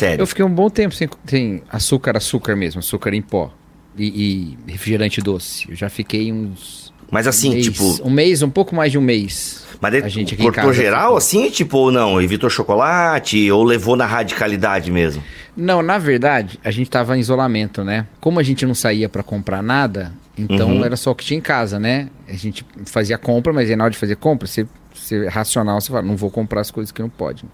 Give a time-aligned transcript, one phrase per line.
[0.00, 0.22] Sério.
[0.22, 3.52] Eu fiquei um bom tempo sem, sem açúcar, açúcar mesmo, açúcar em pó.
[3.96, 5.66] E, e refrigerante doce.
[5.68, 6.92] Eu já fiquei uns.
[7.10, 7.84] Mas assim, um mês, tipo.
[8.06, 9.66] Um mês, um pouco mais de um mês.
[9.80, 12.20] Mas de, a gente aqui por geral, assim, tipo, ou não?
[12.20, 15.22] Evitou chocolate ou levou na radicalidade mesmo?
[15.56, 18.06] Não, na verdade, a gente tava em isolamento, né?
[18.20, 20.84] Como a gente não saía pra comprar nada, então Uhum.
[20.84, 22.08] era só o que tinha em casa, né?
[22.28, 25.80] A gente fazia compra, mas aí na hora de fazer compra, você, você é racional,
[25.80, 27.44] você fala, não vou comprar as coisas que não pode.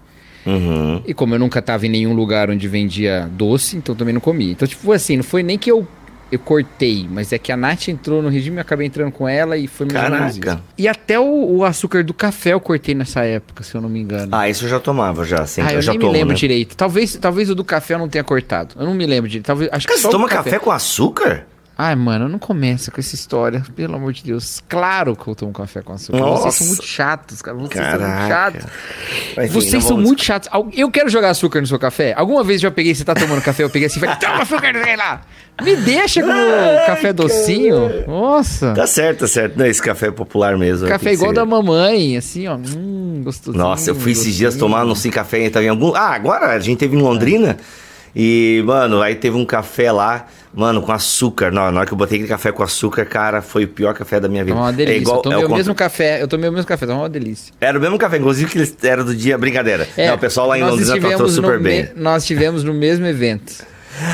[0.47, 1.01] Uhum.
[1.05, 4.51] E como eu nunca tava em nenhum lugar onde vendia doce, então também não comia.
[4.51, 5.85] Então, tipo assim, não foi nem que eu,
[6.31, 9.57] eu cortei, mas é que a Nath entrou no regime, eu acabei entrando com ela
[9.57, 10.27] e foi Caraca.
[10.29, 10.63] isso.
[10.77, 13.99] E até o, o açúcar do café eu cortei nessa época, se eu não me
[13.99, 14.29] engano.
[14.33, 15.45] Ah, isso eu já tomava, já.
[15.45, 16.39] Sempre, Ah, eu já nem tomo, me lembro né?
[16.39, 16.75] direito.
[16.77, 18.75] Talvez, talvez o do café eu não tenha cortado.
[18.79, 19.45] Eu não me lembro direito.
[19.45, 21.45] Talvez, acho que Cara, só você toma café com açúcar?
[21.79, 24.63] Ai, mano, não começa com essa história, pelo amor de Deus.
[24.67, 26.17] Claro que eu tomo café com açúcar.
[26.17, 26.51] Vocês Nossa.
[26.57, 27.55] são muito chatos, cara.
[27.57, 28.17] Vocês são Caraca.
[28.17, 28.65] muito chatos.
[29.37, 30.49] Enfim, Vocês não são muito chatos.
[30.73, 32.15] Eu quero jogar açúcar no seu café.
[32.17, 34.41] Alguma vez eu já peguei, você tá tomando café, eu peguei assim e falei, toma
[34.41, 35.21] açúcar, sei lá.
[35.61, 38.07] Me deixa com o café docinho.
[38.07, 38.73] Nossa.
[38.73, 39.57] Tá certo, tá certo.
[39.57, 40.87] Não, esse café é popular mesmo.
[40.87, 42.55] Café tem que igual da mamãe, assim, ó.
[42.57, 43.63] Hum, gostosinho.
[43.63, 44.59] Nossa, eu fui esses dias gostosinho.
[44.59, 45.93] tomar no Sem Café tava em algum.
[45.95, 47.57] Ah, agora a gente teve em Londrina.
[48.15, 51.51] E, mano, aí teve um café lá, mano, com açúcar.
[51.51, 54.19] Não, na hora que eu botei aquele café com açúcar, cara, foi o pior café
[54.19, 54.55] da minha vida.
[54.55, 54.97] Tá uma delícia.
[54.97, 56.21] É igual, eu tomei é o contra- mesmo café.
[56.21, 57.53] Eu tomei o mesmo café, tá uma delícia.
[57.61, 59.87] Era o mesmo café, inclusive que eles era do dia brincadeira.
[59.97, 61.83] É, Não, o pessoal lá em Londrina tratou super no bem.
[61.83, 63.65] me- Nós estivemos no mesmo evento.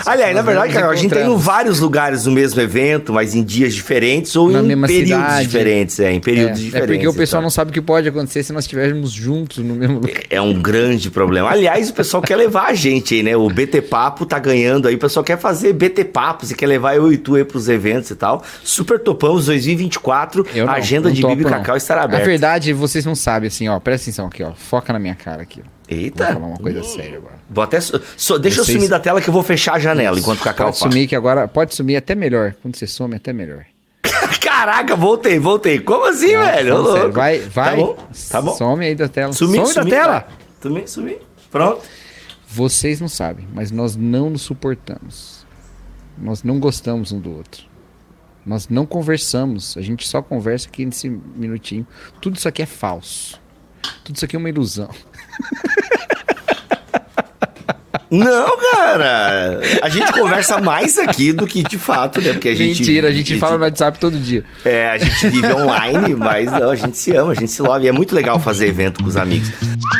[0.06, 1.44] Aliás, na verdade, cara, a gente tem em encontramos.
[1.46, 5.46] vários lugares no mesmo evento, mas em dias diferentes ou Na em períodos cidade.
[5.48, 6.00] diferentes.
[6.00, 6.88] É, em É, períodos é diferentes.
[6.96, 7.44] porque o pessoal então.
[7.44, 10.24] não sabe o que pode acontecer se nós estivermos juntos no mesmo lugar.
[10.30, 11.50] É um grande problema.
[11.50, 13.36] Aliás, o pessoal quer levar a gente aí, né?
[13.36, 14.96] O BT Papo tá ganhando aí.
[14.96, 18.10] O pessoal quer fazer BT Papo, você quer levar eu e tu aí pros eventos
[18.12, 18.44] e tal.
[18.64, 20.46] Super topamos 2024.
[20.54, 21.50] Eu a não, agenda não de topo, Bibi.
[21.50, 22.26] Cacau estará Na aberta.
[22.26, 23.80] verdade, vocês não sabem, assim, ó.
[23.80, 24.54] Presta atenção aqui, ó.
[24.54, 25.62] Foca na minha cara aqui.
[25.66, 25.73] ó.
[25.90, 26.28] Vou Eita.
[26.34, 27.36] falar uma coisa séria agora.
[27.50, 27.80] Vou até.
[27.82, 27.98] só-
[28.38, 30.68] deixa eu Vocês- sumir da tela que eu vou fechar a janela enquanto o Cacau
[30.68, 31.48] Pode sumir que agora...
[31.48, 32.56] Pode sumir até melhor.
[32.62, 33.66] Quando você some, até melhor.
[34.42, 35.80] Caraca, voltei, voltei.
[35.80, 36.54] Como assim, Não, velho?
[36.56, 36.78] Sério.
[36.82, 37.12] louco.
[37.12, 37.76] Vai, vai.
[37.76, 37.98] Tá bom,
[38.30, 38.54] tá bom.
[38.56, 39.34] Some aí da tela.
[39.34, 40.28] Sumi, some sumi, da tela.
[40.62, 41.18] Sumi, sumi.
[41.52, 41.82] Pronto.
[42.48, 45.46] Vocês não sabem, mas nós não nos suportamos.
[46.18, 47.64] Nós não gostamos um do outro.
[48.46, 49.76] Nós não conversamos.
[49.78, 51.86] A gente só conversa aqui nesse minutinho.
[52.22, 53.42] Tudo isso aqui é falso.
[54.04, 54.90] Tudo isso aqui é uma ilusão.
[58.14, 59.60] Não, cara.
[59.82, 62.34] A gente conversa mais aqui do que de fato, né?
[62.34, 62.80] Porque a gente.
[62.80, 64.44] Mentira, a gente fala no WhatsApp todo dia.
[64.64, 67.86] É, a gente vive online, mas não, a gente se ama, a gente se love.
[67.86, 69.52] E é muito legal fazer evento com os amigos.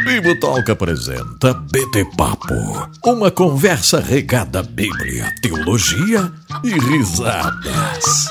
[0.06, 6.32] Bibotalk apresenta BT Papo, uma conversa regada à Bíblia, teologia
[6.64, 8.30] e risadas.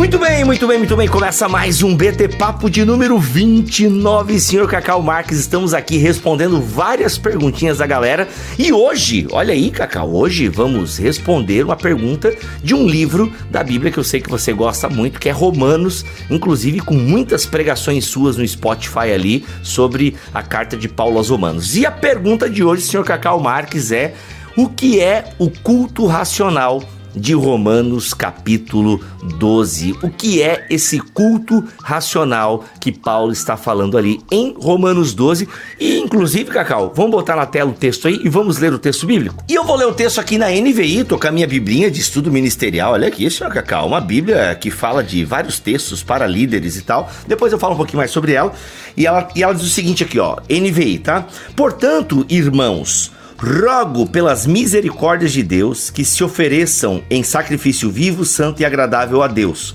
[0.00, 1.06] Muito bem, muito bem, muito bem.
[1.06, 5.38] Começa mais um BT Papo de número 29, senhor Cacau Marques.
[5.38, 8.26] Estamos aqui respondendo várias perguntinhas da galera.
[8.58, 12.34] E hoje, olha aí, Cacau, hoje vamos responder uma pergunta
[12.64, 16.02] de um livro da Bíblia que eu sei que você gosta muito, que é Romanos,
[16.30, 21.76] inclusive com muitas pregações suas no Spotify ali sobre a carta de Paulo aos Romanos.
[21.76, 24.14] E a pergunta de hoje, senhor Cacau Marques, é:
[24.56, 26.82] o que é o culto racional?
[27.14, 29.00] De Romanos capítulo
[29.38, 29.96] 12.
[30.02, 35.48] O que é esse culto racional que Paulo está falando ali em Romanos 12?
[35.78, 39.06] E inclusive, Cacau, vamos botar na tela o texto aí e vamos ler o texto
[39.06, 39.42] bíblico?
[39.48, 42.00] E eu vou ler o texto aqui na NVI, tô com a minha biblinha de
[42.00, 42.92] estudo ministerial.
[42.92, 47.10] Olha aqui, senhor Cacau, uma bíblia que fala de vários textos para líderes e tal.
[47.26, 48.52] Depois eu falo um pouquinho mais sobre ela.
[48.96, 51.26] E ela, e ela diz o seguinte aqui, ó, NVI, tá?
[51.54, 58.66] Portanto, irmãos, Rogo pelas misericórdias de Deus que se ofereçam em sacrifício vivo, santo e
[58.66, 59.74] agradável a Deus.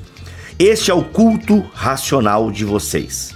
[0.60, 3.34] Este é o culto racional de vocês.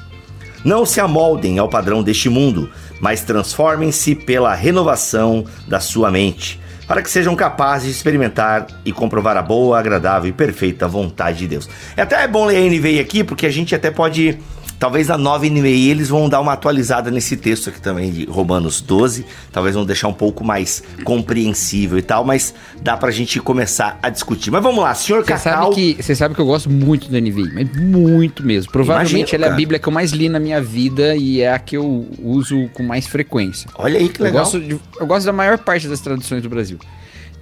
[0.64, 2.70] Não se amoldem ao padrão deste mundo,
[3.02, 9.36] mas transformem-se pela renovação da sua mente, para que sejam capazes de experimentar e comprovar
[9.36, 11.68] a boa, agradável e perfeita vontade de Deus.
[11.98, 14.38] É até bom ler a NVI aqui, porque a gente até pode
[14.80, 18.80] Talvez na nova NVI eles vão dar uma atualizada nesse texto aqui também de Romanos
[18.80, 19.26] 12.
[19.52, 24.10] Talvez vão deixar um pouco mais compreensível e tal, mas dá pra gente começar a
[24.10, 24.50] discutir.
[24.52, 25.74] Mas vamos lá, senhor Você Cacau.
[25.74, 28.72] sabe, que, você sabe que eu gosto muito da NVI, mas muito mesmo.
[28.72, 29.56] Provavelmente Imagino, ela é a.
[29.56, 32.82] Bíblia que eu mais li na minha vida e é a que eu uso com
[32.84, 33.70] mais frequência.
[33.76, 34.44] Olha aí que Eu legal.
[34.44, 36.80] gosto, de- eu gosto da maior parte das traduções do Brasil.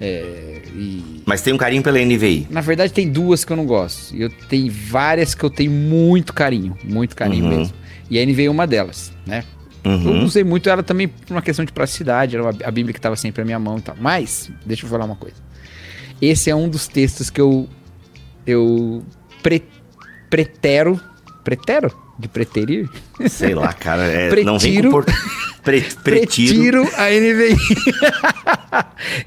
[0.00, 2.46] É, e Mas tem um carinho pela NVI.
[2.50, 4.14] Na verdade, tem duas que eu não gosto.
[4.14, 6.76] E eu tenho várias que eu tenho muito carinho.
[6.84, 7.58] Muito carinho Uhum.
[7.58, 7.74] mesmo.
[8.08, 9.44] E a NVI é uma delas, né?
[9.84, 10.24] Eu Uhum.
[10.24, 12.36] usei muito ela também por uma questão de praticidade.
[12.36, 13.96] Era a Bíblia que estava sempre na minha mão e tal.
[14.00, 15.36] Mas, deixa eu falar uma coisa.
[16.20, 17.68] Esse é um dos textos que eu.
[18.46, 19.02] Eu.
[19.42, 19.62] Pre,
[20.30, 21.00] pretero.
[21.44, 21.92] Pretero?
[22.18, 22.88] De preterir?
[23.28, 24.02] Sei lá, cara.
[24.02, 24.52] É, Pretiro.
[24.52, 25.04] Não vem com por...
[25.62, 26.82] Pre, pretiro.
[26.82, 27.56] Pretiro a NVI.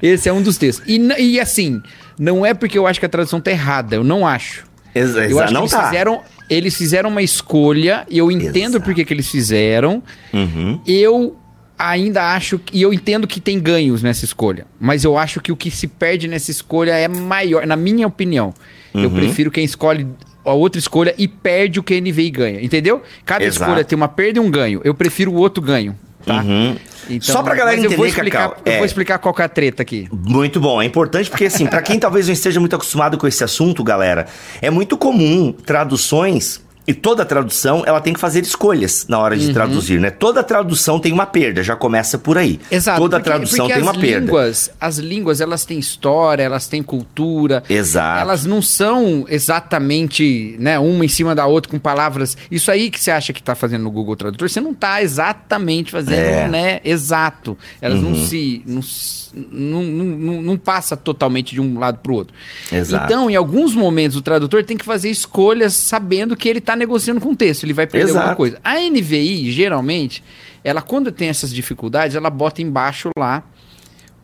[0.02, 0.86] Esse é um dos textos.
[0.86, 1.80] E, e assim,
[2.18, 4.64] não é porque eu acho que a tradução tá errada, eu não acho.
[4.94, 5.84] Exa, Eu acho que não eles tá.
[5.86, 8.84] fizeram, eles fizeram uma escolha, e eu entendo Exato.
[8.84, 10.02] por que que eles fizeram.
[10.34, 10.78] Uhum.
[10.86, 11.36] Eu
[11.78, 15.50] ainda acho, que- e eu entendo que tem ganhos nessa escolha, mas eu acho que
[15.50, 18.52] o que se perde nessa escolha é maior, na minha opinião.
[18.92, 19.14] Eu Uhum.
[19.14, 20.06] prefiro quem escolhe
[20.44, 23.02] a outra escolha e perde o que a NVI ganha, entendeu?
[23.24, 23.62] Cada Exato.
[23.62, 24.80] escolha tem uma perda e um ganho.
[24.84, 26.42] Eu prefiro o outro ganho, tá?
[26.42, 26.76] Uhum.
[27.10, 28.76] Então, Só pra galera mas eu vou entender, explicar, Cacau, Eu é.
[28.76, 30.08] vou explicar qual que é a treta aqui.
[30.12, 33.42] Muito bom, é importante porque assim, pra quem talvez não esteja muito acostumado com esse
[33.42, 34.26] assunto, galera,
[34.60, 39.46] é muito comum traduções e toda tradução, ela tem que fazer escolhas na hora de
[39.46, 39.52] Uhum.
[39.52, 40.10] traduzir, né?
[40.10, 42.58] Toda tradução tem uma perda, já começa por aí.
[42.70, 43.00] Exato.
[43.00, 44.20] Toda porque- tradução porque tem uma as perda.
[44.26, 47.62] línguas, As línguas, elas têm história, elas têm cultura.
[47.68, 48.20] Exato.
[48.20, 52.36] Elas não são exatamente, né, uma em cima da outra com palavras.
[52.50, 55.90] Isso aí que você acha que tá fazendo no Google Tradutor, você não tá exatamente
[55.90, 56.48] fazendo, É.
[56.48, 57.56] né, exato.
[57.80, 58.26] Elas não Uhum.
[58.26, 62.34] se não, s- não, não, não, não passa totalmente de um lado pro outro.
[62.70, 63.04] Exato.
[63.06, 67.20] Então, em alguns momentos o tradutor tem que fazer escolhas sabendo que ele tá negociando
[67.20, 68.36] com o texto, ele vai perder alguma Exato.
[68.36, 68.58] coisa.
[68.62, 70.22] A NVI, geralmente,
[70.64, 73.42] ela quando tem essas dificuldades, ela bota embaixo lá.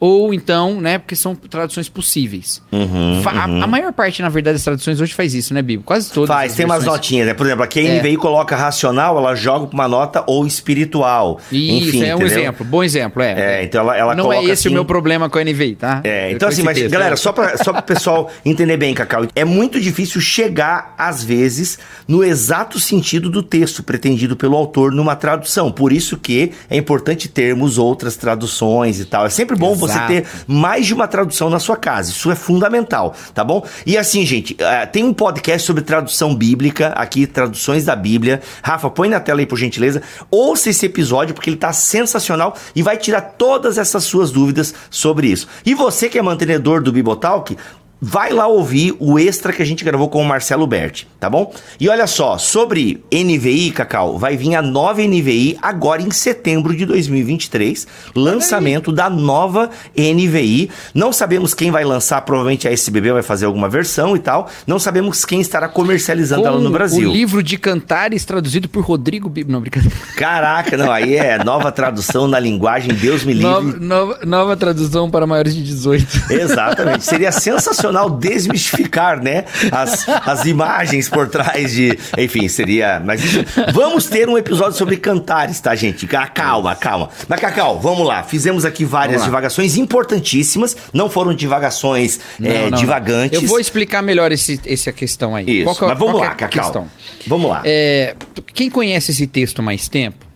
[0.00, 2.62] Ou então, né, porque são traduções possíveis.
[2.70, 3.62] Uhum, Fa- a- uhum.
[3.64, 5.82] A, maior parte, na verdade, das traduções hoje faz isso, né, Bibo?
[5.82, 6.28] Quase todas.
[6.28, 7.34] Faz, tem umas notinhas, né?
[7.34, 7.98] Por exemplo, aqui a É.
[8.00, 11.40] NVI coloca racional, ela joga pra uma nota ou espiritual.
[11.50, 12.38] Isso, Enfim, é um entendeu?
[12.38, 12.64] exemplo.
[12.64, 13.60] Bom exemplo, é.
[13.60, 15.74] É, então ela, ela Não coloca é esse assim, o meu problema com a NVI,
[15.74, 16.00] tá?
[16.04, 17.16] É, então Com assim, mas texto, galera, é.
[17.16, 22.22] só para só pro pessoal entender bem, Cacau, é muito difícil chegar, às vezes, no
[22.22, 25.72] exato sentido do texto pretendido pelo autor numa tradução.
[25.72, 29.26] Por isso que é importante termos outras traduções e tal.
[29.26, 30.12] É sempre bom você Exato.
[30.12, 32.10] ter mais de uma tradução na sua casa.
[32.10, 33.64] Isso é fundamental, tá bom?
[33.86, 38.40] E assim, gente, eh, tem um podcast sobre tradução bíblica, aqui, traduções da Bíblia.
[38.62, 40.02] Rafa, põe na tela aí, por gentileza.
[40.30, 45.28] Ouça esse episódio, porque ele tá sensacional e vai tirar todas essas suas dúvidas sobre
[45.28, 45.48] isso.
[45.64, 47.56] E você que é mantenedor do Bibotalk,
[48.00, 51.52] Vai lá ouvir o extra que a gente gravou com o Marcelo Berti, tá bom?
[51.80, 56.86] E olha só, sobre NVI, Cacau, vai vir a nova NVI agora em setembro de
[56.86, 60.70] 2023, lançamento da nova NVI.
[60.94, 64.48] Não sabemos quem vai lançar, provavelmente a SBB vai fazer alguma versão e tal.
[64.64, 67.10] Não sabemos quem estará comercializando ela no Brasil.
[67.10, 69.50] O livro de Cantares traduzido por Rodrigo Bibo.
[69.50, 69.96] Não, brincadeira.
[70.16, 73.50] Caraca, não, aí é nova tradução na linguagem, Deus me livre.
[73.50, 76.06] Nova, nova, nova tradução para maiores de 18.
[76.30, 77.04] Exatamente.
[77.04, 77.87] Seria sensacional
[78.18, 79.44] desmistificar, né?
[79.72, 81.98] As, as imagens por trás de.
[82.16, 83.00] Enfim, seria.
[83.04, 86.06] Mas isso- vamos ter um episódio sobre cantares, tá, gente?
[86.06, 87.08] Ca- Calma, calma.
[87.28, 88.22] Mas, Cacau, vamos lá.
[88.22, 90.76] Fizemos aqui várias divagações importantíssimas.
[90.92, 92.78] Não foram divagações é, Não, não, não.
[92.78, 93.40] divagantes.
[93.42, 95.62] Eu vou explicar melhor esse, essa questão aí.
[95.62, 95.74] Isso.
[95.76, 96.48] Qual é- Mas vamos lá, é Cacau.
[96.48, 96.88] questão?
[97.26, 97.62] Vamos lá.
[97.64, 98.14] É,
[98.54, 100.27] quem conhece esse texto mais tempo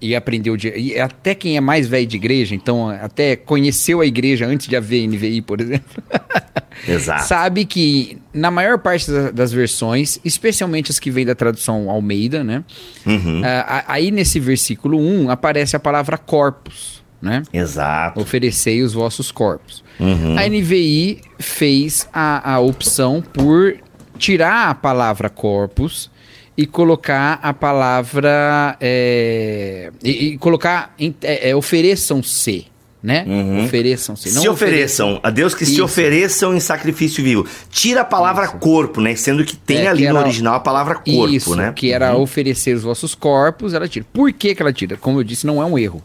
[0.00, 4.06] e aprendeu de, e até quem é mais velho de igreja, então até conheceu a
[4.06, 6.02] igreja antes de haver NVI, por exemplo,
[6.86, 7.24] Exato.
[7.26, 12.44] sabe que na maior parte da- das versões, especialmente as que vêm da tradução Almeida,
[12.44, 12.62] né?
[13.06, 13.40] Uhum.
[13.44, 17.42] ah, aí nesse versículo 1 aparece a palavra corpos, né?
[17.52, 18.20] Exato.
[18.20, 19.82] Oferecei os vossos corpos.
[19.98, 20.36] Uhum.
[20.38, 23.76] A NVI fez a, a opção por
[24.18, 26.10] tirar a palavra corpus
[26.56, 28.76] e colocar a palavra.
[28.80, 30.94] é, e, e colocar.
[31.22, 32.66] é, é, ofereçam-se.
[33.02, 33.24] Né?
[33.64, 34.30] Ofereçam-se.
[34.30, 34.42] não Uhum.
[34.42, 35.84] Se ofereçam, a Deus que se Isso.
[35.84, 37.46] ofereçam em sacrifício vivo.
[37.70, 39.14] Tira a palavra corpo, né?
[39.14, 41.72] Sendo que tem É, ali que no era- original a palavra corpo, Isso, né?
[41.76, 44.04] que era oferecer os vossos corpos, ela tira.
[44.12, 44.96] Por que, que ela tira?
[44.96, 46.02] Como eu disse, não é um erro.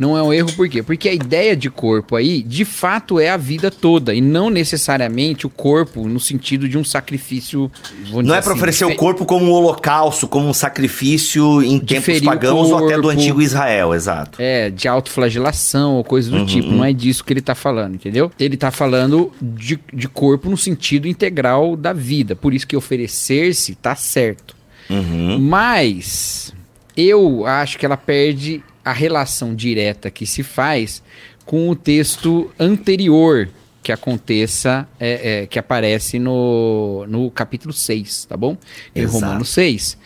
[0.00, 0.82] Não é um erro por quê?
[0.82, 5.46] Porque a ideia de corpo aí, de fato, é a vida toda, e não necessariamente
[5.46, 7.70] o corpo no sentido de um sacrifício.
[8.10, 11.78] Não é para assim, oferecer o dife- corpo como um holocausto, como um sacrifício em
[11.78, 13.08] tempos ferir o pagãos ou até do corpo.
[13.20, 14.40] antigo Israel, exato.
[14.40, 16.70] É, de autoflagelação ou coisa do Uhum, tipo.
[16.70, 18.32] Não é disso que ele tá falando, entendeu?
[18.40, 22.34] Ele tá falando de, de corpo no sentido integral da vida.
[22.34, 24.56] Por isso que oferecer-se tá certo.
[24.88, 25.38] Uhum.
[25.38, 26.54] Mas
[26.96, 31.02] eu acho que ela perde a relação direta que se faz
[31.44, 33.48] com o texto anterior
[33.82, 38.56] que aconteça, é, é, que aparece no, no capítulo 6, tá bom?
[38.94, 39.24] Em Exato.
[39.24, 39.96] Romanos 6.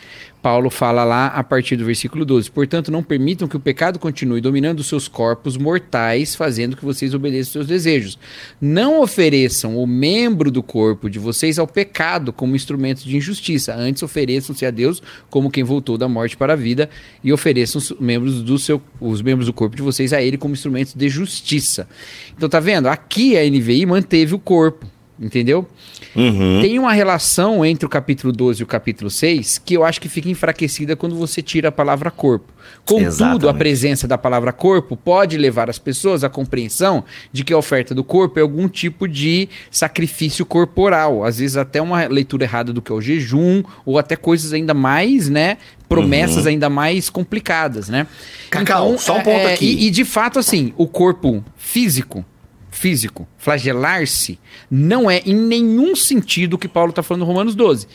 [0.45, 4.43] Paulo fala lá a partir do versículo 12: Portanto, não permitam que o pecado continue
[4.43, 8.19] dominando os seus corpos mortais, fazendo que vocês obedeçam seus desejos.
[8.61, 13.75] Não ofereçam o membro do corpo de vocês ao pecado como instrumento de injustiça.
[13.75, 16.91] Antes, ofereçam-se a Deus como quem voltou da morte para a vida
[17.23, 20.53] e ofereçam os membros do seu, os membros do corpo de vocês a Ele como
[20.53, 21.89] instrumentos de justiça.
[22.37, 22.89] Então, tá vendo?
[22.89, 24.94] Aqui a NVI manteve o corpo.
[25.19, 25.67] Entendeu?
[26.17, 26.61] Uhum.
[26.61, 30.09] Tem uma relação entre o capítulo 12 e o capítulo 6 que eu acho que
[30.09, 32.53] fica enfraquecida quando você tira a palavra corpo.
[32.85, 33.49] Contudo, Exatamente.
[33.49, 37.95] a presença da palavra corpo pode levar as pessoas à compreensão de que a oferta
[37.95, 41.25] do corpo é algum tipo de sacrifício corporal.
[41.25, 44.75] Às vezes até uma leitura errada do que é o jejum, ou até coisas ainda
[44.75, 45.59] mais, né?
[45.89, 48.01] Promessas ainda mais complicadas, né?
[48.01, 48.49] Uhum.
[48.51, 49.65] Cacau, só um ponto é, aqui.
[49.65, 52.25] E, e de fato, assim, o corpo físico
[52.75, 54.39] físico, flagelar-se,
[54.71, 57.87] não é em nenhum sentido o que Paulo está falando no Romanos 12.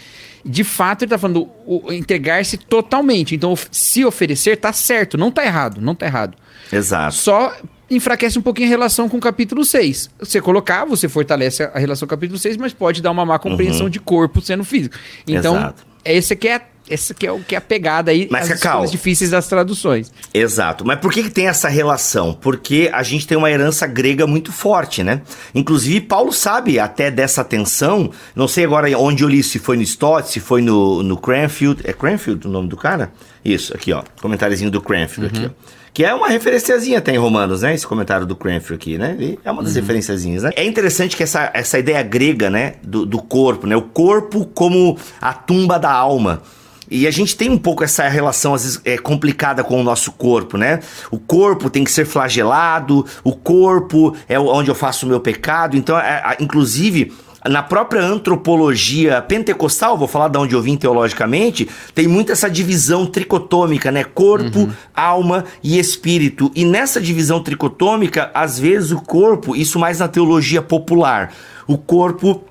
[0.45, 1.50] De fato, ele está falando
[1.89, 3.36] entregar-se totalmente.
[3.36, 6.38] Então, se oferecer, tá certo, não tá errado, não tá errado.
[6.71, 7.13] Exato.
[7.15, 7.53] Só
[7.91, 10.09] enfraquece um pouquinho a relação com o capítulo 6.
[10.19, 13.38] Você colocar, você fortalece a relação com o capítulo 6, mas pode dar uma má
[13.38, 14.95] compreensão de corpo sendo físico.
[15.27, 15.59] Então, Uhum.
[15.59, 15.86] Exato.
[16.05, 18.86] esse aqui é, esse que é o que é a pegada aí, Mas, as Cacau-
[18.86, 20.12] difíceis das traduções.
[20.34, 20.86] Exato.
[20.86, 22.34] Mas por que, que tem essa relação?
[22.34, 25.22] Porque a gente tem uma herança grega muito forte, né?
[25.53, 28.12] Inclusive, Paulo sabe até dessa tensão.
[28.36, 31.81] Não sei agora onde eu li, se foi no Stott, se foi no, no Cranfield.
[31.84, 33.12] É Cranfield o nome do cara?
[33.43, 34.03] Isso, aqui, ó.
[34.22, 35.79] Comentáriozinho do Cranfield aqui, ó.
[35.91, 37.74] Que é uma referenciazinha até em Romanos, né?
[37.74, 39.17] Esse comentário do Cranfield aqui, né?
[39.19, 40.51] E é uma das referenciazinhas, né?
[40.55, 42.75] É interessante que essa, essa ideia grega, né?
[42.84, 43.75] Do, do corpo, né?
[43.75, 46.43] O corpo como a tumba da alma.
[46.89, 50.12] E a gente tem um pouco essa relação, às vezes, é, complicada com o nosso
[50.12, 50.79] corpo, né?
[51.12, 55.77] O corpo tem que ser flagelado, o corpo é onde eu faço o meu pecado.
[55.77, 57.13] Então, é, inclusive,
[57.48, 63.05] na própria antropologia pentecostal, vou falar de onde eu vim teologicamente, tem muito essa divisão
[63.05, 64.03] tricotômica, né?
[64.03, 66.51] Corpo, alma e espírito.
[66.53, 71.31] E nessa divisão tricotômica, às vezes o corpo, isso mais na teologia popular,
[71.65, 72.43] o corpo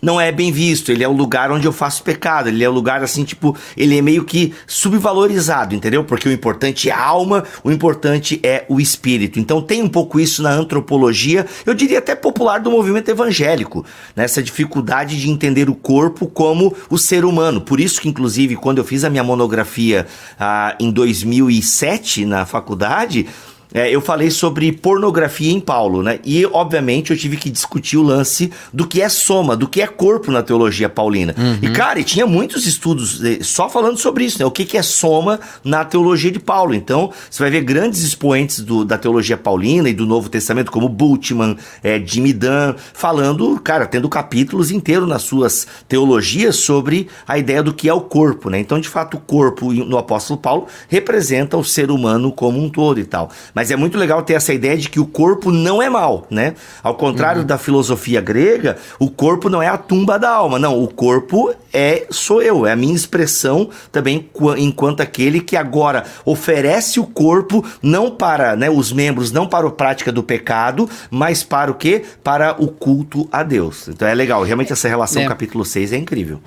[0.00, 2.72] não é bem visto, ele é o lugar onde eu faço pecado, ele é o
[2.72, 6.04] lugar assim, tipo, ele é meio que subvalorizado, entendeu?
[6.04, 9.38] Porque o importante é a alma, o importante é o espírito.
[9.38, 14.42] Então tem um pouco isso na antropologia, eu diria até popular do movimento evangélico, nessa
[14.42, 17.60] dificuldade de entender o corpo como o ser humano.
[17.60, 20.06] Por isso que, inclusive, quando eu fiz a minha monografia
[20.38, 23.26] ah, em 2007 na faculdade,
[23.72, 26.18] é, eu falei sobre pornografia em Paulo, né?
[26.24, 29.86] E, obviamente, eu tive que discutir o lance do que é soma, do que é
[29.86, 31.34] corpo na teologia paulina.
[31.62, 34.44] E, cara, e tinha muitos estudos eh, só falando sobre isso, né?
[34.44, 36.74] O que, que é soma na teologia de Paulo.
[36.74, 40.88] Então, você vai ver grandes expoentes do- da teologia paulina e do Novo Testamento, como
[40.88, 47.62] Bultmann, é, Jimmy Dunn, falando, cara, tendo capítulos inteiros nas suas teologias sobre a ideia
[47.62, 48.58] do que é o corpo, né?
[48.58, 52.98] Então, de fato, o corpo no apóstolo Paulo representa o ser humano como um todo
[53.00, 53.30] e tal.
[53.54, 56.54] Mas é muito legal ter essa ideia de que o corpo não é mal, né?
[56.84, 60.80] Ao contrário da filosofia grega, o corpo não é a tumba da alma, não.
[60.80, 66.04] O corpo é sou eu, é a minha expressão também qua- enquanto aquele que agora
[66.24, 71.42] oferece o corpo não para né, os membros, não para a prática do pecado, mas
[71.42, 72.04] para o quê?
[72.22, 73.88] Para o culto a Deus.
[73.88, 75.26] Então é legal, realmente essa relação É.
[75.26, 76.40] capítulo 6 é incrível.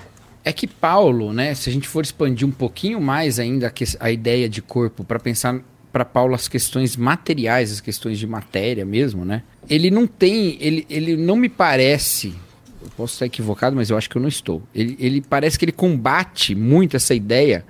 [0.46, 3.84] É que Paulo, né, se a gente for expandir um pouquinho mais ainda a, que-
[3.98, 5.58] a ideia de corpo para pensar
[5.94, 9.44] para Paulo as questões materiais, as questões de matéria mesmo, né?
[9.70, 12.34] Ele não tem, ele, ele não me parece,
[12.82, 14.60] eu posso estar equivocado, mas eu acho que eu não estou.
[14.74, 17.64] Ele, ele parece que ele combate muito essa ideia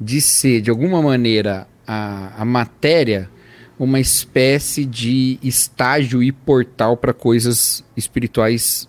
[0.00, 3.28] de ser, de alguma maneira, a, a matéria
[3.76, 8.88] uma espécie de estágio e portal para coisas espirituais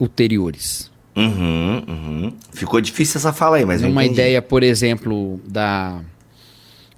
[0.00, 0.90] ulteriores.
[1.14, 2.32] Uhum, uhum.
[2.54, 6.00] Ficou difícil essa fala aí, mas uma ideia, por exemplo, da,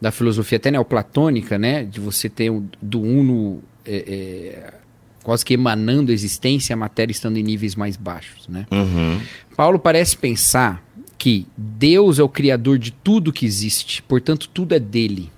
[0.01, 1.85] da filosofia até neoplatônica, né?
[1.85, 4.75] De você ter o, do uno é, é,
[5.23, 8.67] quase que emanando a existência, a matéria estando em níveis mais baixos, né?
[8.71, 9.21] Uhum.
[9.57, 10.83] Paulo parece pensar
[11.19, 15.31] que Deus é o criador de tudo que existe, portanto tudo é dele.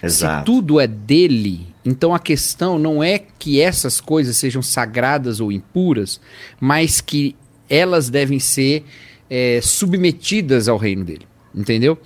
[0.00, 0.44] Se Exato.
[0.44, 6.20] tudo é dele, então a questão não é que essas coisas sejam sagradas ou impuras,
[6.60, 7.34] mas que
[7.68, 8.84] elas devem ser
[9.28, 11.26] é, submetidas ao reino dele.
[11.54, 11.98] Entendeu?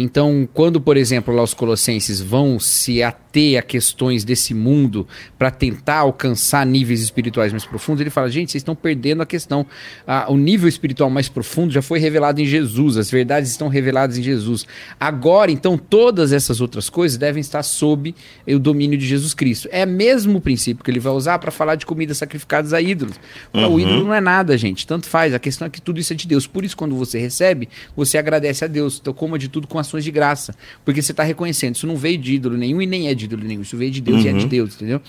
[0.00, 5.50] Então, quando, por exemplo, lá os colossenses vão se ater a questões desse mundo para
[5.50, 9.66] tentar alcançar níveis espirituais mais profundos, ele fala: gente, vocês estão perdendo a questão.
[10.06, 14.16] Ah, o nível espiritual mais profundo já foi revelado em Jesus, as verdades estão reveladas
[14.16, 14.64] em Jesus.
[15.00, 18.14] Agora, então, todas essas outras coisas devem estar sob
[18.46, 19.68] o domínio de Jesus Cristo.
[19.72, 23.18] É mesmo o princípio que ele vai usar para falar de comidas sacrificadas a ídolos.
[23.52, 24.86] Fala, O ídolo não é nada, gente.
[24.86, 25.34] Tanto faz.
[25.34, 26.46] A questão é que tudo isso é de Deus.
[26.46, 28.98] Por isso, quando você recebe, você agradece a Deus.
[29.00, 30.54] Então, coma de tudo com de graça.
[30.84, 31.74] Porque você está reconhecendo.
[31.76, 33.62] Isso não veio de ídolo nenhum e nem é de ídolo nenhum.
[33.62, 35.00] Isso veio de Deus e é de Deus, entendeu?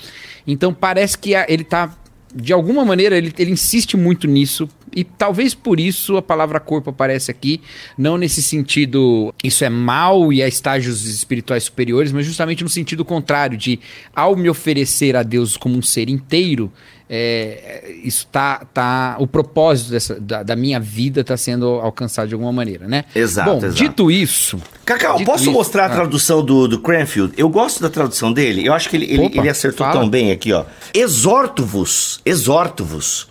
[0.47, 1.95] Então, parece que a- ele está.
[2.33, 6.89] De alguma maneira, ele, ele insiste muito nisso E talvez por isso a palavra corpo
[6.91, 7.59] aparece aqui,
[7.97, 13.03] não nesse sentido, isso é mal e há estágios espirituais superiores, mas justamente no sentido
[13.05, 13.79] contrário, de
[14.15, 16.71] ao me oferecer a Deus como um ser inteiro,
[17.09, 22.35] é, isso tá, tá o propósito dessa, da, da minha vida está sendo alcançado de
[22.35, 23.05] alguma maneira, né?
[23.15, 23.73] Exato, Bom, exato.
[23.73, 25.89] dito isso, Cacau, Dito posso isso- mostrar a ah.
[25.89, 27.33] tradução do, do Cranfield?
[27.35, 28.65] Eu gosto da tradução dele.
[28.65, 29.99] Eu acho que ele, ele, Opa, ele acertou fala.
[29.99, 30.65] tão bem aqui, ó.
[30.93, 33.27] Exorto-vos, exorto-vos.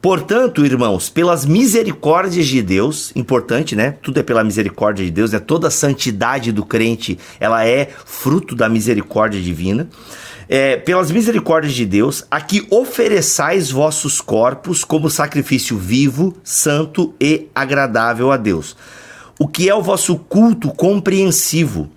[0.00, 3.94] Portanto, irmãos, pelas misericórdias de Deus, importante, né?
[4.02, 5.38] Tudo é pela misericórdia de Deus, né?
[5.38, 9.88] Toda a santidade do crente, ela é fruto da misericórdia divina.
[10.54, 17.46] É, pelas misericórdias de Deus, a que ofereçais vossos corpos como sacrifício vivo, santo e
[17.54, 18.76] agradável a Deus.
[19.38, 21.90] O que é o vosso culto compreensivo?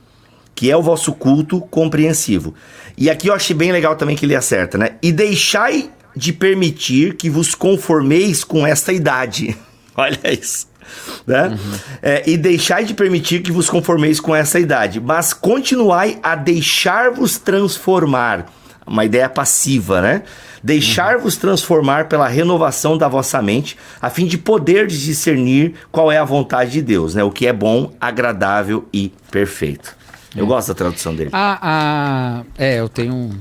[0.55, 2.55] Que é o vosso culto compreensivo.
[2.97, 4.91] E aqui eu achei bem legal também que ele acerta, né?
[5.03, 9.53] E deixai de permitir que vos conformeis com esta idade.
[9.97, 10.67] Olha isso.
[11.25, 11.57] Né?
[12.03, 17.39] É, e deixai de permitir que vos conformeis com essa idade, mas continuai a deixar-vos
[17.39, 18.45] transformar.
[18.85, 20.21] Uma ideia passiva, né?
[20.63, 26.23] Deixar-vos transformar pela renovação da vossa mente, a fim de poder discernir qual é a
[26.23, 27.23] vontade de Deus, né?
[27.23, 29.97] O que é bom, agradável e perfeito.
[30.35, 31.29] Eu gosto da tradução dele.
[31.33, 33.31] a, a, é, eu tenho,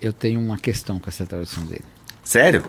[0.00, 1.84] eu tenho uma questão com essa tradução dele.
[2.28, 2.62] Sério?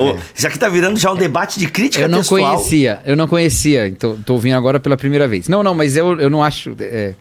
[0.00, 2.56] Ô, Isso aqui tá virando já um debate de crítica Eu não textual.
[2.56, 5.46] conhecia, eu não conhecia, então tô ouvindo agora pela primeira vez.
[5.46, 6.74] Não, não, mas eu, eu não acho.
[6.80, 7.14] é,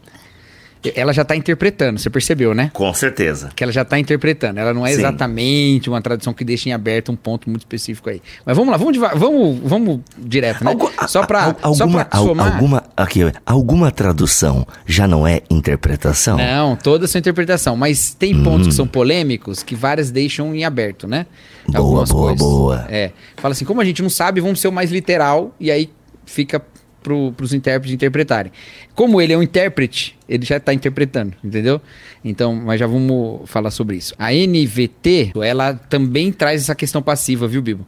[0.96, 2.70] ela já tá interpretando, você percebeu, né?
[2.74, 3.50] Com certeza.
[3.56, 4.58] Que ela já tá interpretando.
[4.60, 5.00] Ela não é Sim.
[5.00, 8.22] exatamente uma tradução que deixa em aberto um ponto muito específico aí.
[8.46, 10.72] Mas vamos lá, vamos, vamos, vamos direto, né?
[10.72, 12.54] Algu- só só alguma, al- somar.
[12.56, 16.38] alguma, aqui, alguma tradução já não é interpretação?
[16.38, 21.08] Não, todas são interpretação, mas tem pontos que são polêmicos que várias deixam em aberto,
[21.08, 21.26] né?
[21.68, 21.72] Hum.
[21.74, 22.86] Boa, boa, boa.
[22.90, 23.12] É.
[23.38, 25.90] Fala assim, como a gente não sabe, vamos ser o mais literal e aí
[26.26, 26.62] fica
[27.04, 28.52] pro, pros intérpretes interpretarem.
[28.96, 31.80] Como ele é um intérprete, ele já tá interpretando, entendeu?
[32.24, 34.16] Então, mas já vamos falar sobre isso.
[34.18, 37.86] A NVT, ela também traz essa questão passiva, viu, Bibo?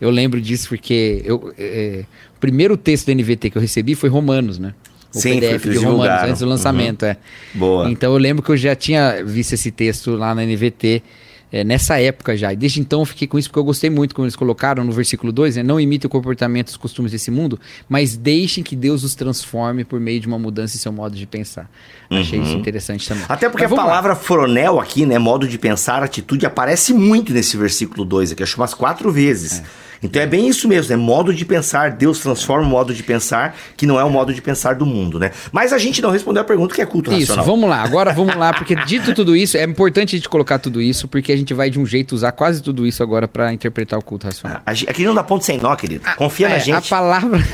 [0.00, 2.04] Eu lembro disso porque eu, é,
[2.36, 4.74] o primeiro texto da NVT que eu recebi foi Romanos, né?
[5.12, 7.16] O Sim, PDF de Romanos antes do lançamento, é.
[7.54, 7.90] Boa.
[7.90, 11.02] Então eu lembro que eu já tinha visto esse texto lá na NVT
[11.52, 12.52] é, nessa época já.
[12.52, 14.92] E desde então eu fiquei com isso porque eu gostei muito, como eles colocaram no
[14.92, 15.62] versículo 2, né?
[15.62, 17.58] Não imite o comportamento e os costumes desse mundo,
[17.88, 21.26] mas deixem que Deus os transforme por meio de uma mudança em seu modo de
[21.26, 21.70] pensar.
[22.10, 23.24] Achei isso interessante também.
[23.24, 23.32] Uhum.
[23.32, 23.90] Até porque a vamos lá.
[23.90, 28.54] palavra fronel aqui, né, modo de pensar, atitude, aparece muito nesse versículo 2 aqui, acho
[28.54, 29.62] que umas quatro vezes.
[30.02, 33.56] Então é bem isso mesmo, é modo de pensar, Deus transforma o modo de pensar,
[33.76, 35.32] que não é o modo de pensar do mundo, né?
[35.50, 37.44] Mas a gente não respondeu a pergunta que é culto Isso, racional.
[37.44, 37.82] vamos lá.
[37.82, 41.32] Agora vamos lá, porque dito tudo isso, é importante a gente colocar tudo isso, porque
[41.32, 44.26] a gente vai de um jeito usar quase tudo isso agora para interpretar o culto
[44.26, 44.60] racional.
[44.64, 46.04] A Aqui não dá ponto sem nó, querido.
[46.16, 46.88] Confia É, na A gente.
[46.88, 47.42] palavra.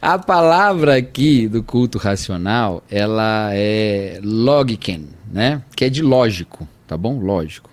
[0.00, 5.62] a palavra aqui do culto racional, ela é logiken, né?
[5.76, 7.18] Que é de lógico, tá bom?
[7.20, 7.68] Lógico.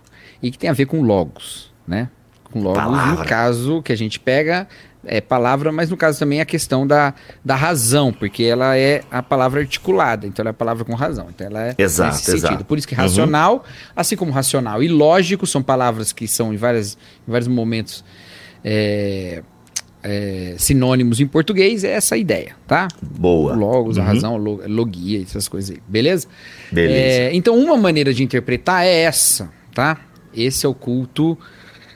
[0.46, 2.10] E que tem a ver com logos, né?
[2.52, 3.24] Com logos, Palavra.
[3.24, 4.68] no caso que a gente pega
[5.08, 9.22] é palavra, mas no caso também a questão da, da razão, porque ela é a
[9.22, 11.28] palavra articulada, então ela é a palavra com razão.
[11.30, 12.46] Então ela é Exato, nesse sentido.
[12.48, 12.66] exato.
[12.66, 13.02] Por isso que Uhum.
[13.02, 13.64] racional,
[13.96, 18.04] assim como racional e lógico, são palavras que são em, várias, em vários momentos
[18.64, 19.44] é,
[20.04, 22.88] é, sinônimos em português, é essa a ideia, tá?
[23.02, 23.54] Boa.
[23.56, 24.08] Logos, a Uhum.
[24.08, 26.28] razão, lo- logia, essas coisas aí, beleza?
[26.72, 27.22] Beleza.
[27.22, 30.00] É, então, uma maneira de interpretar é essa, tá?
[30.36, 31.38] Esse é o culto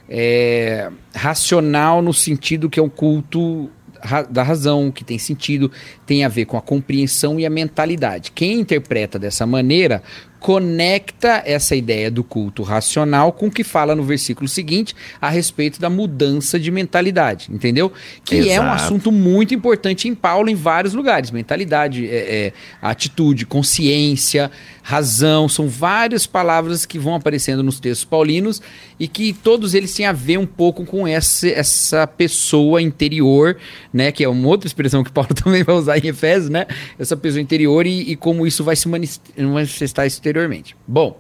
[0.09, 3.69] é, racional no sentido que é um culto
[4.01, 5.71] ra- da razão, que tem sentido,
[6.09, 8.31] tem a ver com a compreensão e a mentalidade.
[8.31, 10.01] Quem interpreta dessa maneira
[10.39, 15.79] conecta essa ideia do culto racional com o que fala no versículo seguinte a respeito
[15.79, 17.91] da mudança de mentalidade, entendeu?
[18.23, 18.83] Que é um Exato.
[18.83, 21.29] assunto muito importante em Paulo em vários lugares.
[21.29, 24.49] Mentalidade, é, é, atitude, consciência,
[24.81, 28.61] razão, são várias palavras que vão aparecendo nos textos paulinos
[28.99, 33.57] e que todos eles têm a ver um pouco com essa, essa pessoa interior,
[33.93, 34.11] né?
[34.11, 36.65] Que é uma outra expressão que Paulo também vai usar em Efésios, né?
[36.97, 40.75] Essa pessoa interior e, e como isso vai se manifestar exteriormente.
[40.87, 41.19] Bom,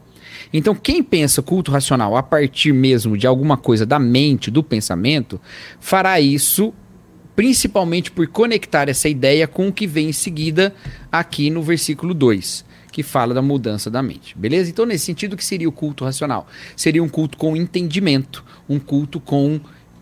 [0.51, 5.39] então, quem pensa culto racional a partir mesmo de alguma coisa da mente, do pensamento,
[5.79, 6.73] fará isso
[7.35, 10.73] principalmente por conectar essa ideia com o que vem em seguida
[11.09, 14.37] aqui no versículo 2, que fala da mudança da mente.
[14.37, 14.69] Beleza?
[14.69, 16.47] Então, nesse sentido, que seria o culto racional?
[16.75, 19.59] Seria um culto com entendimento, um culto com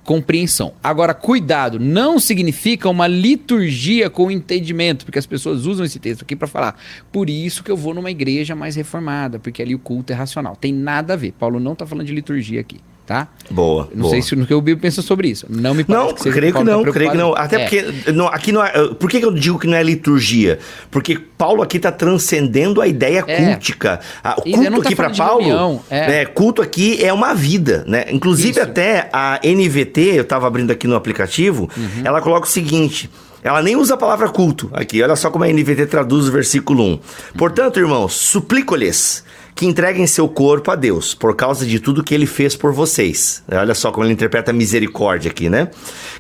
[0.08, 0.72] compreensão.
[0.82, 6.34] Agora, cuidado, não significa uma liturgia com entendimento, porque as pessoas usam esse texto aqui
[6.34, 6.80] para falar,
[7.12, 10.56] por isso que eu vou numa igreja mais reformada, porque ali o culto é racional.
[10.56, 11.34] Tem nada a ver.
[11.34, 13.30] Paulo não está falando de liturgia aqui, tá?
[13.50, 13.88] Boa.
[13.96, 14.12] Não boa.
[14.12, 15.46] sei se no que o Bíblia pensa sobre isso.
[15.50, 17.34] Não me parece Não, que creio que não, creio que não.
[17.34, 17.60] Até É.
[17.64, 20.60] porque não, aqui não é, por que eu digo que não é liturgia?
[20.92, 23.46] Porque Paulo aqui está transcendendo a ideia É.
[23.54, 24.02] cultica.
[24.24, 26.08] Não culto tá aqui para Paulo, reunião, é.
[26.08, 28.06] né, culto aqui é uma vida, né?
[28.12, 28.62] Inclusive Isso.
[28.62, 32.02] até a NVT, eu estava abrindo aqui no aplicativo, Uhum.
[32.04, 33.10] ela coloca o seguinte:
[33.42, 35.02] ela nem usa a palavra culto aqui.
[35.02, 37.00] Olha só como a NVT traduz o versículo 1.
[37.38, 39.24] Portanto, irmãos, suplico-lhes
[39.58, 43.44] que entreguem seu corpo a Deus por causa de tudo que ele fez por vocês.
[43.52, 45.70] Olha só como ele interpreta a misericórdia aqui, né?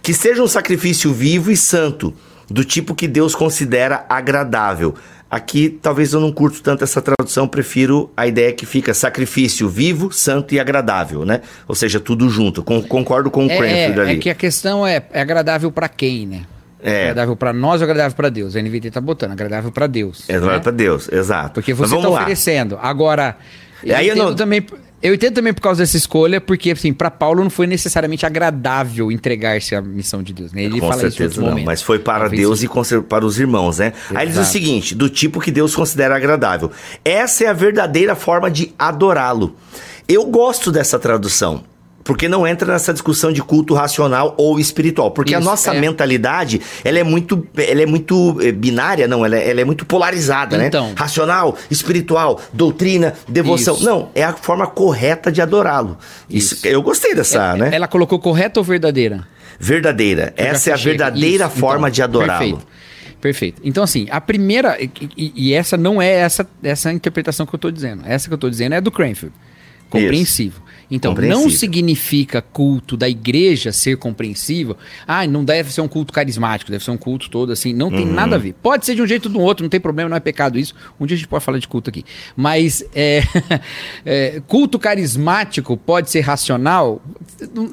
[0.01, 2.13] Que seja um sacrifício vivo e santo,
[2.49, 4.95] do tipo que Deus considera agradável.
[5.29, 10.11] Aqui talvez eu não curto tanto essa tradução, prefiro a ideia que fica sacrifício vivo,
[10.11, 11.41] santo e agradável, né?
[11.67, 12.63] Ou seja, tudo junto.
[12.63, 14.11] Con- concordo com o É, Cranfield é, ali.
[14.13, 16.41] é que a questão é, é agradável pra quem, né?
[16.81, 17.03] É.
[17.09, 18.55] Agradável pra nós ou agradável pra Deus?
[18.55, 20.23] A NVT tá botando, agradável pra Deus.
[20.29, 20.63] É glória né?
[20.63, 21.55] pra Deus, exato.
[21.55, 22.21] Porque você tá lá.
[22.21, 22.77] oferecendo.
[22.81, 23.35] Agora,
[23.83, 24.65] eu, Aí eu entendo não- também,
[25.01, 29.11] eu entendo também por causa dessa escolha, porque assim, para Paulo não foi necessariamente agradável
[29.11, 30.63] entregar-se à missão de Deus, né?
[30.63, 31.65] Ele Com fala isso certeza outro não, momento.
[31.65, 32.67] mas foi para Talvez Deus sim.
[32.67, 33.93] e para os irmãos, né?
[34.11, 34.51] Aí ele diz o Exato.
[34.53, 36.71] seguinte: do tipo que Deus considera agradável.
[37.03, 39.55] Essa é a verdadeira forma de adorá-lo.
[40.07, 41.63] Eu gosto dessa tradução.
[42.07, 45.11] Porque não entra nessa discussão de culto racional ou espiritual.
[45.11, 45.79] Porque a Isso, nossa é.
[45.79, 49.85] mentalidade, ela é muito, ela é muito eh, binária, não, ela é, ela é muito
[49.85, 50.87] polarizada, Então.
[50.87, 50.93] né?
[50.97, 53.75] Racional, espiritual, doutrina, devoção.
[53.75, 53.83] Isso.
[53.83, 55.97] Não, é a forma correta de adorá-lo.
[56.29, 56.55] Isso.
[56.55, 56.67] Isso.
[56.67, 57.69] Eu gostei dessa, né?
[57.73, 59.27] Ela colocou correta ou verdadeira?
[59.59, 60.33] Verdadeira.
[60.37, 62.61] Eu Essa é a verdadeira Isso, forma então, de adorá-lo.
[63.19, 63.61] Perfeito.
[63.65, 64.77] Então, assim, a primeira.
[64.79, 64.89] E,
[65.35, 68.03] e- essa não é essa, essa interpretação que eu tô dizendo.
[68.05, 69.35] Essa que eu tô dizendo é do Cranfield.
[69.89, 70.61] Compreensivo.
[70.89, 74.77] Então, não significa culto da igreja ser compreensível.
[75.05, 77.73] Ah, não deve ser um culto carismático, deve ser um culto todo assim.
[77.73, 78.53] Não tem nada a ver.
[78.53, 80.73] Pode ser de um jeito ou do outro, não tem problema, não é pecado isso.
[80.99, 82.05] Um dia a gente pode falar de culto aqui.
[82.35, 83.21] Mas é,
[84.05, 87.01] é, culto carismático pode ser racional?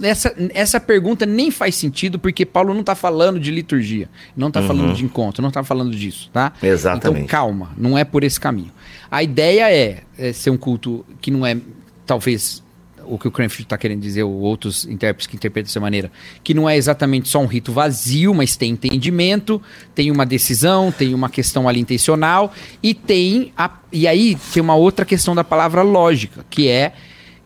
[0.02, 4.60] Essa, essa pergunta nem faz sentido, porque Paulo não está falando de liturgia, não está
[4.60, 6.52] falando de encontro, não está falando disso, tá?
[6.60, 7.24] Exatamente.
[7.24, 8.72] Então, calma, não é por esse caminho.
[9.08, 11.56] A ideia é, é ser um culto que não é,
[12.04, 12.63] talvez,
[13.06, 16.10] o que o Cranfield está querendo dizer, ou outros intérpretes que interpretam dessa maneira,
[16.42, 19.60] que não é exatamente só um rito vazio, mas tem entendimento,
[19.94, 24.74] tem uma decisão, tem uma questão ali intencional, e tem, a, e aí tem uma
[24.74, 26.92] outra questão da palavra lógica, que é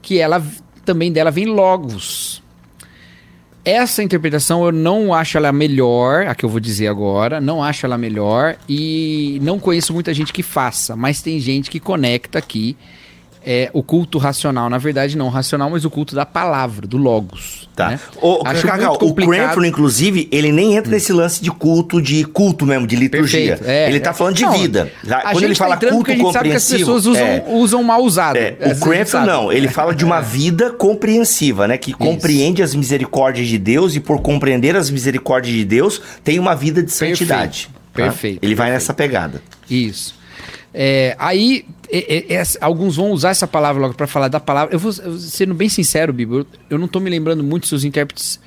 [0.00, 0.44] que ela,
[0.84, 2.42] também dela vem logos,
[3.64, 7.84] essa interpretação eu não acho ela melhor, a que eu vou dizer agora, não acho
[7.84, 12.78] ela melhor e não conheço muita gente que faça, mas tem gente que conecta aqui
[13.44, 17.68] é, o culto racional, na verdade não racional, mas o culto da palavra, do logos.
[17.74, 17.90] Tá.
[17.90, 18.00] né?
[18.20, 19.30] O, Acho Cacau, muito o complicado.
[19.32, 19.38] Hum.
[19.38, 23.56] Cranford, inclusive, ele nem entra nesse lance de culto, de culto mesmo, de liturgia.
[23.56, 24.12] Perfeito, é, ele tá é.
[24.14, 24.92] falando de Não, vida.
[25.30, 26.78] Quando ele tá fala porque culto gente sabe que as compreensivo.
[26.78, 28.36] pessoas usam, é, usam mal usado.
[28.36, 29.26] é, o sabe.
[29.26, 31.78] não, ele fala de uma vida compreensiva, né?
[31.78, 36.54] Que compreende as misericórdias de Deus e por compreender as misericórdias de Deus, tem uma
[36.56, 37.68] vida de Perfeito, santidade.
[37.92, 38.04] tá?
[38.04, 38.82] perfeito, Ele vai perfeito.
[38.82, 39.42] nessa pegada.
[39.70, 40.14] Isso.
[40.74, 44.74] É, aí, é, é, alguns vão usar essa palavra logo para falar da palavra.
[44.74, 47.84] Eu vou, sendo bem sincero, Bibo, eu, eu não tô me lembrando muito se os
[47.84, 48.40] intérpretes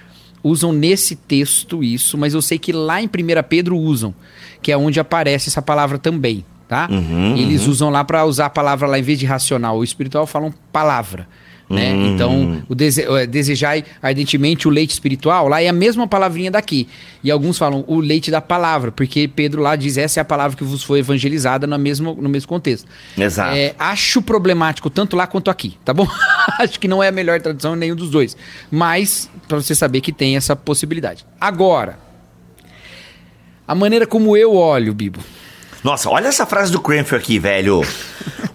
[0.44, 3.10] usam nesse texto isso, mas eu sei que lá em 1
[3.48, 4.14] Pedro usam,
[4.62, 6.88] que é onde aparece essa palavra também, tá?
[6.90, 10.26] Uhum, Eles usam lá para usar a palavra lá em vez de racional ou espiritual,
[10.26, 11.28] falam palavra.
[11.72, 11.94] Né?
[11.94, 12.14] Uhum.
[12.14, 16.88] Então, o dese eh, desejai ardentemente o leite espiritual, lá é a mesma palavrinha daqui.
[17.24, 20.58] E alguns falam o leite da palavra, porque Pedro lá diz essa é a palavra
[20.58, 22.88] que vos foi evangelizada no mesmo, no mesmo contexto.
[23.18, 23.56] Exato.
[23.56, 26.08] É, acho problemático tanto lá quanto aqui, tá bom?
[26.60, 28.36] acho que não é a melhor tradução em nenhum dos dois.
[28.70, 31.26] Mas, para você saber que tem essa possibilidade.
[31.40, 32.00] Agora,
[33.68, 35.20] a maneira como eu olho, Bibo.
[35.84, 37.82] Nossa, olha essa frase do Cranfield aqui, velho.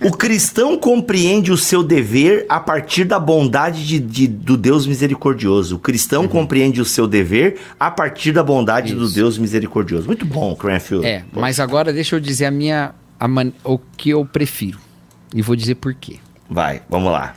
[0.05, 5.77] O cristão compreende o seu dever a partir da bondade de, de- do Deus misericordioso.
[5.77, 9.07] O cristão compreende o seu dever a partir da bondade do Uhum.
[9.07, 9.15] Isso.
[9.15, 10.07] Deus misericordioso.
[10.07, 11.05] Muito bom, Cranfield.
[11.07, 12.95] É, mas agora deixa eu dizer a minha.
[13.19, 14.79] a man- o que eu prefiro.
[15.35, 16.19] E vou dizer por quê.
[16.49, 17.35] Vai, vamos lá.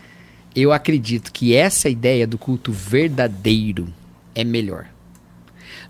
[0.55, 3.87] Eu acredito que essa ideia do culto verdadeiro
[4.35, 4.85] é melhor.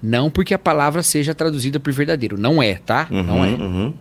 [0.01, 2.37] Não porque a palavra seja traduzida por verdadeiro.
[2.37, 3.07] Não é, tá?
[3.09, 3.49] não é.
[3.49, 3.93] Uhum.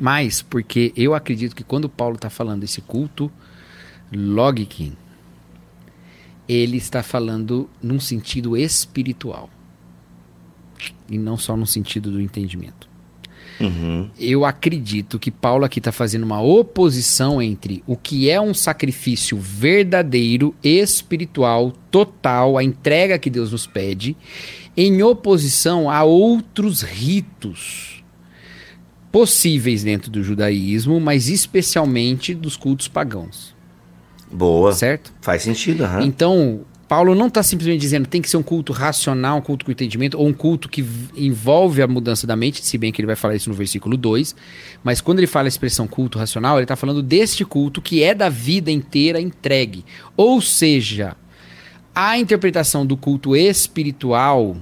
[0.00, 3.30] Mas porque eu acredito que quando Paulo está falando desse culto
[4.12, 4.94] logikin,
[6.48, 9.48] ele está falando num sentido espiritual.
[11.08, 12.90] E não só no sentido do entendimento.
[13.60, 14.10] Uhum.
[14.18, 19.38] Eu acredito que Paulo aqui está fazendo uma oposição entre o que é um sacrifício
[19.38, 24.16] verdadeiro, espiritual, total, a entrega que Deus nos pede,
[24.76, 28.02] em oposição a outros ritos
[29.10, 33.54] possíveis dentro do judaísmo, mas especialmente dos cultos pagãos.
[34.30, 34.72] Boa.
[34.72, 35.12] Certo?
[35.20, 36.02] Faz sentido, aham.
[36.02, 39.72] Então, Paulo não está simplesmente dizendo tem que ser um culto racional, um culto com
[39.72, 40.84] entendimento, ou um culto que
[41.16, 44.34] envolve a mudança da mente, se bem que ele vai falar isso no versículo 2.
[44.82, 48.14] Mas quando ele fala a expressão culto racional, ele está falando deste culto que é
[48.14, 49.84] da vida inteira entregue.
[50.16, 51.16] Ou seja,
[51.94, 54.56] a interpretação do culto espiritual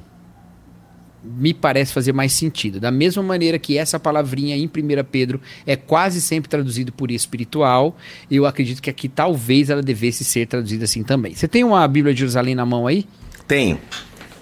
[1.23, 2.81] me parece fazer mais sentido.
[2.81, 4.71] Da mesma maneira que essa palavrinha em 1
[5.11, 7.97] Pedro é quase sempre traduzido por espiritual,
[8.31, 11.35] eu acredito que aqui talvez ela devesse ser traduzida assim também.
[11.35, 13.07] Você tem uma Bíblia de Jerusalém na mão aí?
[13.47, 13.79] Tenho.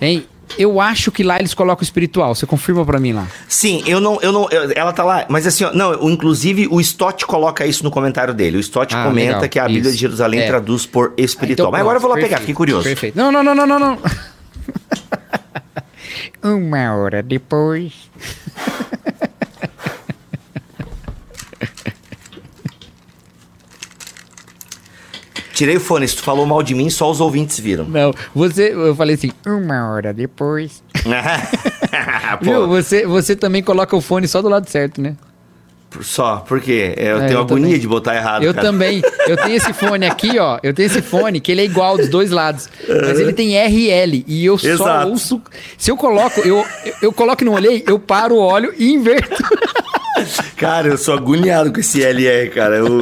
[0.01, 0.25] Hein?
[0.57, 2.35] Eu acho que lá eles colocam espiritual.
[2.35, 3.27] Você confirma pra mim lá?
[3.49, 6.81] Sim, eu não, eu não, eu- ela tá lá, mas assim, ó, não, inclusive o
[6.81, 8.57] Stott coloca isso no comentário dele.
[8.57, 9.93] O Stott Ah, comenta legal, que a Bíblia isso.
[9.93, 10.47] de Jerusalém É.
[10.47, 11.69] traduz por espiritual.
[11.69, 12.85] Então, mas agora eu vou lá pronto, pegar, perfeito, fiquei curioso.
[12.85, 13.17] Perfeito.
[13.17, 13.99] Não, não, não, não, não, não.
[16.57, 17.93] Uma hora depois.
[25.59, 27.85] Tirei o fone, se tu falou mal de mim, só os ouvintes viram.
[27.85, 30.85] Não, você, eu falei assim, uma hora depois.
[32.41, 32.69] Viu?
[32.69, 35.17] Você, você também coloca o fone só do lado certo, né?
[36.01, 37.81] só, porque eu É, tenho eu agonia também.
[37.81, 38.67] de botar errado, Eu cara.
[38.69, 39.03] também.
[39.27, 40.61] Eu tenho esse fone aqui, ó.
[40.63, 42.69] Eu tenho esse fone que ele é igual dos dois lados.
[42.87, 44.23] Mas ele tem RL.
[44.29, 45.09] E eu só Exato.
[45.09, 45.43] ouço.
[45.77, 48.93] Se eu coloco, eu, eu, eu coloco e não olhei, eu paro o óleo e
[48.93, 49.43] inverto.
[50.57, 52.77] Cara, eu sou agoniado com esse LR, cara.
[52.77, 53.01] Eu,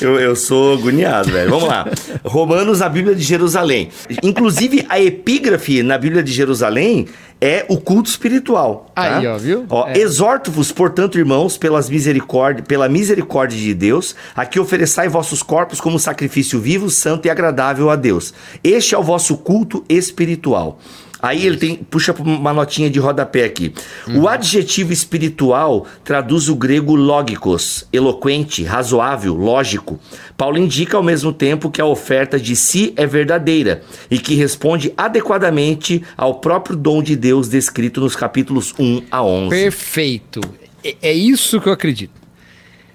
[0.00, 1.50] eu, eu sou agoniado, velho.
[1.50, 1.86] Vamos lá.
[2.24, 3.90] Romanos na Bíblia de Jerusalém.
[4.22, 7.06] Inclusive, a epígrafe na Bíblia de Jerusalém
[7.40, 8.90] é o culto espiritual.
[8.94, 9.18] tá?
[9.18, 9.64] Aí, ó, viu?
[9.70, 9.98] Ó, É.
[9.98, 15.98] Exorto-vos, portanto, irmãos, pelas misericórdia, pela misericórdia de Deus, a que ofereçai vossos corpos como
[15.98, 18.34] sacrifício vivo, santo e agradável a Deus.
[18.62, 20.78] Este é o vosso culto espiritual.
[21.22, 23.72] Aí ele tem, puxa uma notinha de rodapé aqui.
[24.08, 29.98] O adjetivo espiritual traduz o grego logikos, eloquente, razoável, lógico.
[30.36, 34.92] Paulo indica ao mesmo tempo que a oferta de si é verdadeira e que responde
[34.96, 39.50] adequadamente ao próprio dom de Deus descrito nos capítulos 1 a 11.
[39.50, 40.40] Perfeito.
[40.82, 42.12] É, é isso que eu acredito.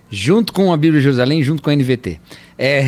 [0.10, 2.20] Junto com a Bíblia de Jerusalém, junto com a NVT.
[2.58, 2.86] É.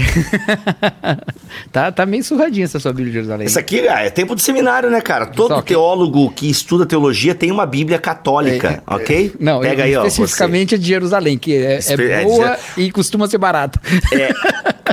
[1.71, 3.47] tá, tá meio surradinha essa sua Bíblia de Jerusalém.
[3.47, 5.25] Isso aqui ah, é tempo de seminário, né, cara?
[5.25, 9.33] Todo que- teólogo que estuda teologia tem uma Bíblia católica, ok?
[9.39, 10.01] Não, Pega aí, ó.
[10.03, 10.07] você.
[10.07, 13.37] especificamente a de Jerusalém, que é, Espe- é é de boa Jer- e costuma ser
[13.37, 13.79] barata.
[14.13, 14.29] É,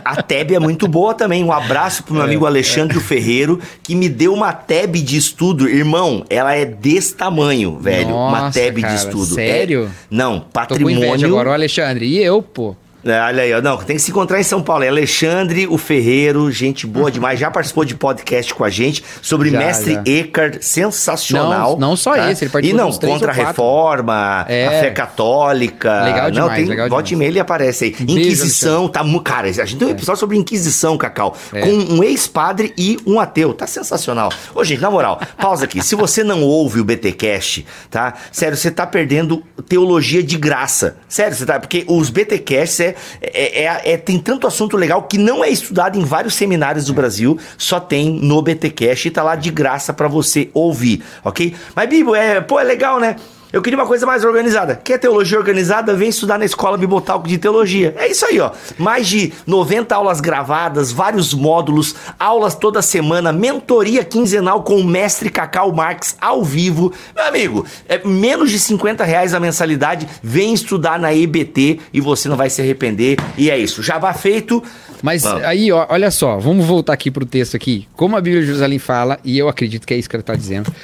[0.04, 1.44] a Teb é muito boa também.
[1.44, 5.68] Um abraço pro meu É, amigo Alexandre Ferreiro, que me deu uma Teb de estudo.
[5.68, 8.08] Irmão, ela é desse tamanho, velho.
[8.08, 9.34] uma Nossa, Teb cara, de estudo.
[9.34, 9.84] sério?
[9.84, 11.26] É- não, Tô com patrimônio.
[11.28, 12.06] agora, ó, Alexandre.
[12.06, 12.74] E eu, pô.
[13.04, 13.60] É, olha aí, ó.
[13.60, 14.84] Não, tem que se encontrar em São Paulo.
[14.84, 17.38] É Alexandre, o Ferreiro, gente boa demais.
[17.38, 20.02] Já participou de podcast com a gente sobre Já, Mestre já.
[20.06, 21.72] Eckhart, sensacional.
[21.72, 24.66] Não, não só esse, ele E participou não, uns três contra a reforma, É.
[24.66, 26.04] a fé católica.
[26.04, 27.28] Legal não, demais, tem, legal volte e demais.
[27.28, 27.90] ele aparece aí.
[27.90, 31.36] Beijo, Inquisição, tá mu- Cara, a gente tem um episódio sobre Inquisição, Cacau.
[31.52, 31.60] É.
[31.60, 33.52] Com um ex-padre e um ateu.
[33.54, 34.30] Tá sensacional.
[34.54, 35.82] Ô, gente, na moral, pausa aqui.
[35.82, 38.14] Se você não ouve o BTcast, tá?
[38.32, 40.96] Sério, você tá perdendo teologia de graça.
[41.08, 41.58] Sério, você tá.
[41.60, 45.98] Porque os BTcasts é, é, é- é- tem tanto assunto legal que não é estudado
[45.98, 50.08] em vários seminários do Brasil, só tem no BTcast e tá lá de graça pra
[50.08, 51.54] você ouvir, ok?
[51.74, 53.16] Mas, Bibo, é, pô, é legal, né?
[53.54, 54.74] Eu queria uma coisa mais organizada.
[54.74, 55.94] Quer teologia organizada?
[55.94, 57.94] Vem estudar na escola Bibotalco de Teologia.
[57.96, 58.50] É isso aí, ó.
[58.76, 65.30] Mais de 90 aulas gravadas, vários módulos, aulas toda semana, mentoria quinzenal com o mestre
[65.30, 66.92] Cacau Marques ao vivo.
[67.14, 70.08] Meu amigo, é menos de 50 reais a mensalidade.
[70.20, 73.18] Vem estudar na EBT e você não vai se arrepender.
[73.38, 73.84] E é isso.
[73.84, 74.64] Jabá feito.
[75.00, 75.44] Mas Vamos.
[75.44, 77.86] aí, ó, olha só, vamos voltar aqui pro texto aqui.
[77.94, 80.34] Como a Bíblia de Jerusalém fala, e eu acredito que é isso que ela está
[80.34, 80.74] dizendo.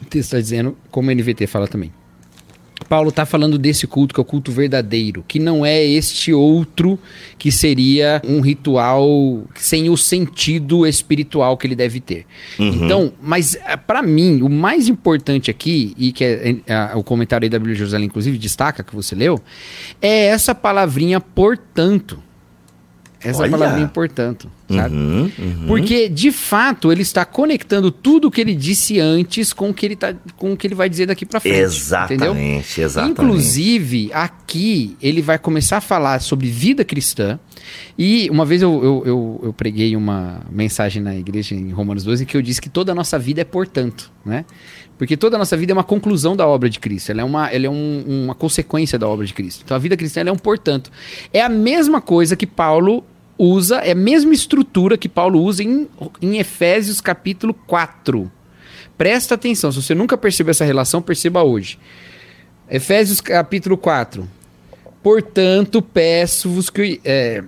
[0.00, 1.92] O texto está dizendo, como a NVT fala também.
[2.88, 6.98] Paulo está falando desse culto, que é o culto verdadeiro, que não é este outro
[7.38, 12.26] que seria um ritual sem o sentido espiritual que ele deve ter.
[12.58, 17.50] Então, mas para mim, o mais importante aqui, e que é, é, o comentário aí
[17.50, 19.40] da Bíblia de Jerusalém, inclusive, destaca que você leu,
[20.00, 22.22] é essa palavrinha portanto.
[23.20, 23.50] Essa Olha.
[23.50, 24.94] palavrinha portanto, sabe?
[24.94, 25.64] Uhum, uhum.
[25.66, 29.86] Porque, de fato, ele está conectando tudo o que ele disse antes com o que
[29.86, 31.56] ele, tá, com o que ele vai dizer daqui pra frente.
[31.58, 32.62] Exatamente, Entendeu?
[32.84, 33.12] exatamente.
[33.20, 37.38] Inclusive, aqui ele vai começar a falar sobre vida cristã.
[37.98, 42.26] E uma vez eu, eu, eu, eu preguei uma mensagem na igreja em Romanos 12
[42.26, 44.44] que eu disse que toda a nossa vida é portanto, né?
[44.98, 47.48] Porque toda a nossa vida é uma conclusão da obra de Cristo, ela é uma,
[47.48, 49.62] ela é um- uma consequência da obra de Cristo.
[49.64, 50.90] Então a vida cristã é um portanto.
[51.32, 53.02] É a mesma coisa que Paulo
[53.38, 55.88] usa, é a mesma estrutura que Paulo usa em,
[56.20, 58.30] em Efésios capítulo 4.
[58.96, 61.78] Presta atenção, se você nunca percebeu essa relação, perceba hoje.
[62.70, 64.28] Efésios capítulo 4.
[65.02, 67.00] Portanto, peço-vos que.
[67.04, 67.44] é,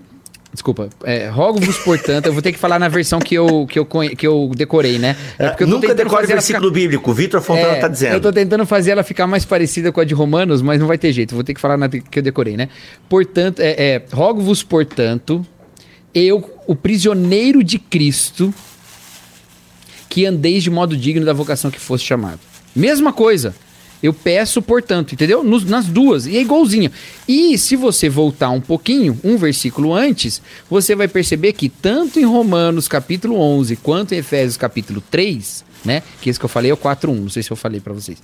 [0.56, 0.88] Desculpa.
[1.04, 4.26] É, Rogo-vos, portanto, eu vou ter que falar na versão que eu, que eu, que
[4.26, 5.14] eu decorei, né?
[5.38, 7.10] É porque eu Nunca decore versículo bíblico.
[7.10, 8.14] O Vitor Fontana É, tá dizendo.
[8.14, 10.96] Eu tô tentando fazer ela ficar mais parecida com a de Romanos, mas não vai
[10.96, 11.34] ter jeito.
[11.34, 12.70] Vou ter que falar na que eu decorei, né?
[13.06, 15.46] Portanto, é, é, rogo-vos, portanto,
[16.18, 18.52] eu, o prisioneiro de Cristo,
[20.08, 22.40] que andeis de modo digno da vocação que fosse chamado.
[22.74, 23.54] Mesma coisa.
[24.02, 25.42] Eu peço, portanto, entendeu?
[25.42, 26.26] Nos- nas duas.
[26.26, 26.90] E é igualzinho.
[27.26, 32.24] E se você voltar um pouquinho, um versículo antes, você vai perceber que tanto em
[32.24, 36.02] Romanos capítulo 11 quanto em Efésios capítulo 3, né?
[36.20, 38.18] Que esse que eu falei é o 4.1, não sei se eu falei pra vocês.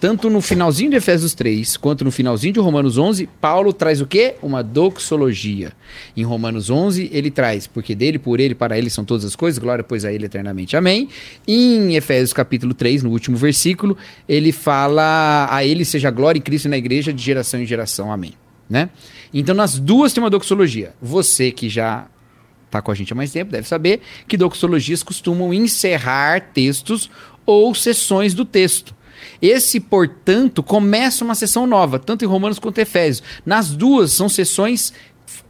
[0.00, 4.06] Tanto no finalzinho de Efésios 3 quanto no finalzinho de Romanos 11, Paulo traz o
[4.06, 4.36] quê?
[4.40, 5.72] Uma doxologia.
[6.16, 9.58] Em Romanos 11, ele traz, porque dele, por ele, para ele são todas as coisas,
[9.58, 10.76] glória pois a ele eternamente.
[10.76, 11.08] Amém.
[11.46, 13.96] Em Efésios capítulo 3, no último versículo,
[14.28, 18.12] ele fala a ele seja glória em Cristo na igreja de geração em geração.
[18.12, 18.34] Amém.
[18.70, 18.90] Né?
[19.34, 20.92] Então nas duas tem uma doxologia.
[21.02, 22.06] Você que já
[22.66, 27.10] está com a gente há mais tempo deve saber que doxologias costumam encerrar textos
[27.44, 28.94] ou sessões do texto.
[29.40, 33.22] Esse, portanto, começa uma sessão nova, tanto em Romanos quanto em Efésios.
[33.44, 34.92] Nas duas são sessões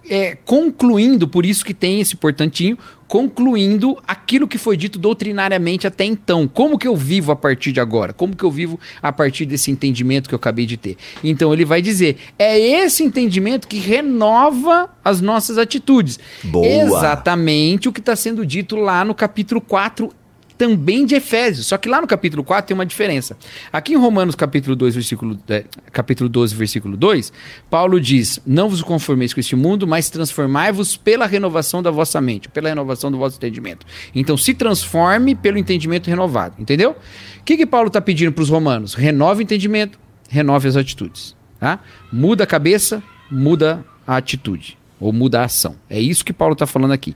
[0.09, 6.05] é, concluindo, por isso que tem esse portantinho, concluindo aquilo que foi dito doutrinariamente até
[6.05, 6.47] então.
[6.49, 8.13] Como que eu vivo a partir de agora?
[8.13, 10.97] Como que eu vivo a partir desse entendimento que eu acabei de ter?
[11.23, 16.19] Então ele vai dizer: é esse entendimento que renova as nossas atitudes.
[16.45, 16.67] Boa.
[16.67, 20.11] Exatamente o que está sendo dito lá no capítulo 4
[20.59, 21.69] também de Efésios.
[21.69, 23.37] Só que lá no capítulo 4 tem uma diferença.
[23.73, 27.33] Aqui em Romanos capítulo 2, versículo, é, capítulo 12, versículo 2,
[27.71, 32.49] Paulo diz: Não vos conformeis com este mundo, mas transformai-vos pela renovação da vossa mente,
[32.49, 33.87] pela renovação do vosso entendimento.
[34.15, 36.57] Então se transforme pelo entendimento renovado.
[36.59, 36.97] Entendeu?
[37.41, 38.95] O que, que Paulo está pedindo para os romanos?
[38.95, 41.37] Renove o entendimento, renove as atitudes.
[41.61, 41.81] Tá?
[42.13, 44.77] Muda a cabeça, muda a atitude.
[45.01, 45.77] Ou muda a ação.
[45.89, 47.15] É isso que Paulo está falando aqui.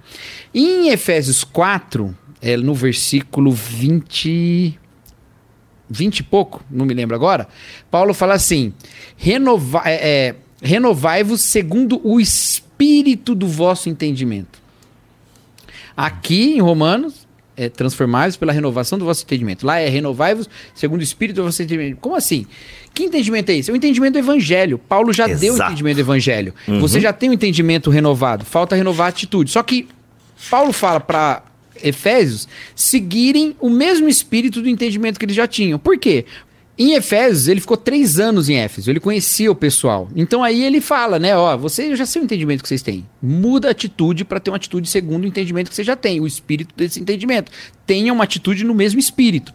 [0.55, 4.79] Em Efésios 4, é, no versículo 20.
[5.89, 7.47] 20 e pouco, não me lembro agora.
[7.91, 8.73] Paulo fala assim:
[9.17, 14.61] renova, é, é, renovai-vos segundo o espírito do vosso entendimento.
[15.95, 19.67] Aqui em Romanos, é transformai-vos pela renovação do vosso entendimento.
[19.67, 21.99] Lá é renovai-vos segundo o espírito do vosso entendimento.
[22.01, 22.47] Como assim?
[22.95, 23.71] Que entendimento é esse?
[23.71, 24.79] É o entendimento do evangelho.
[24.79, 25.71] Paulo já deu o Exato.
[25.71, 26.55] entendimento do evangelho.
[26.81, 28.45] Você já tem o entendimento renovado.
[28.45, 29.51] Falta renovar a atitude.
[29.51, 29.87] Só que
[30.51, 31.43] Paulo fala para
[31.83, 35.79] Efésios seguirem o mesmo espírito do entendimento que eles já tinham.
[35.79, 36.25] Por quê?
[36.79, 40.09] Em Efésios, ele ficou três anos em Éfeso, ele conhecia o pessoal.
[40.17, 41.37] Então aí ele fala, né?
[41.37, 43.07] Ó, você eu já sei o entendimento que vocês têm.
[43.23, 46.27] Muda a atitude para ter uma atitude segundo o entendimento que você já tem, o
[46.27, 47.53] espírito desse entendimento.
[47.87, 49.53] Tenha uma atitude no mesmo espírito.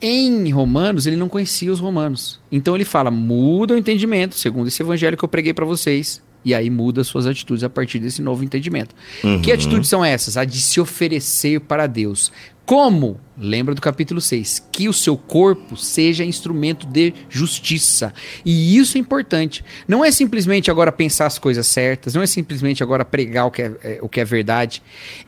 [0.00, 2.40] Em Romanos, ele não conhecia os romanos.
[2.50, 6.22] Então ele fala: muda o entendimento, segundo esse evangelho que eu preguei para vocês.
[6.48, 8.94] E aí muda suas atitudes a partir desse novo entendimento.
[9.44, 10.38] Que atitudes são essas?
[10.38, 12.32] A de se oferecer para Deus.
[12.68, 13.18] Como?
[13.38, 14.68] Lembra do capítulo 6.
[14.70, 18.12] Que o seu corpo seja instrumento de justiça.
[18.44, 19.64] E isso é importante.
[19.88, 23.62] Não é simplesmente agora pensar as coisas certas, não é simplesmente agora pregar o que
[23.62, 24.82] é, é, o que é verdade.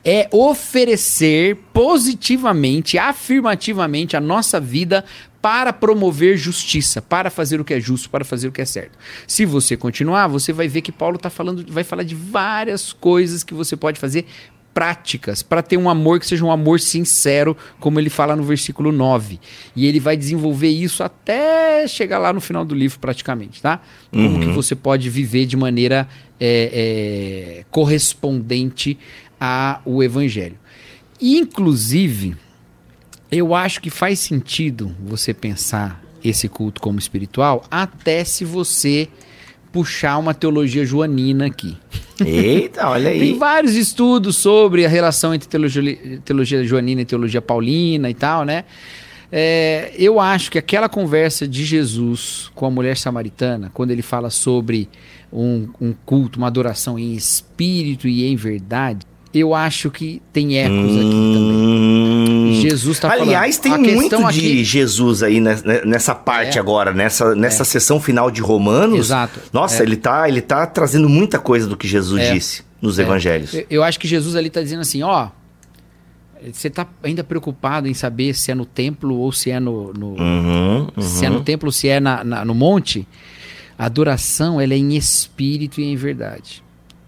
[0.04, 5.02] É oferecer positivamente, afirmativamente a nossa vida
[5.40, 8.98] para promover justiça, para fazer o que é justo, para fazer o que é certo.
[9.26, 13.42] Se você continuar, você vai ver que Paulo tá falando, vai falar de várias coisas
[13.42, 14.26] que você pode fazer
[14.72, 18.92] práticas para ter um amor que seja um amor sincero, como ele fala no versículo
[18.92, 19.40] 9.
[19.74, 23.80] E ele vai desenvolver isso até chegar lá no final do livro, praticamente, tá?
[24.10, 26.08] Como que você pode viver de maneira
[26.40, 28.98] é, é, correspondente
[29.38, 30.58] ao evangelho.
[31.20, 32.36] Inclusive,
[33.30, 39.08] eu acho que faz sentido você pensar esse culto como espiritual, até se você
[39.72, 41.76] puxar uma teologia joanina aqui.
[42.24, 43.34] Eita, olha Tem aí.
[43.34, 48.64] vários estudos sobre a relação entre teologia, teologia joanina e teologia paulina e tal, né?
[49.32, 54.28] É, eu acho que aquela conversa de Jesus com a mulher samaritana, quando ele fala
[54.28, 54.88] sobre
[55.32, 60.96] um, um culto, uma adoração em espírito e em verdade, eu acho que tem ecos
[60.96, 61.89] aqui também.
[62.68, 63.22] Jesus falando.
[63.22, 66.60] Aliás, tem A muito questão de aqui- Jesus aí nes- ne- nessa parte É.
[66.60, 68.98] agora, nessa, nessa sessão final de Romanos.
[69.06, 69.40] Exato.
[69.52, 69.86] Nossa, É.
[69.86, 72.32] ele, tá, ele tá trazendo muita coisa do que Jesus É.
[72.34, 73.02] disse nos É.
[73.02, 73.54] evangelhos.
[73.70, 75.28] Eu, acho que Jesus ali está dizendo assim, ó,
[76.52, 80.14] você está ainda preocupado em saber se é no templo ou se é no, no-
[80.18, 81.36] Uhum, se é uhum.
[81.36, 83.06] no templo ou se é na, na- no monte.
[83.78, 86.62] A adoração ela é em espírito e em verdade.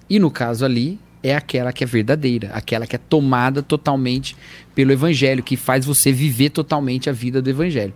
[0.08, 4.36] E no caso ali é aquela que é verdadeira, aquela que é tomada totalmente
[4.74, 7.92] pelo evangelho, que faz você viver totalmente a vida do evangelho.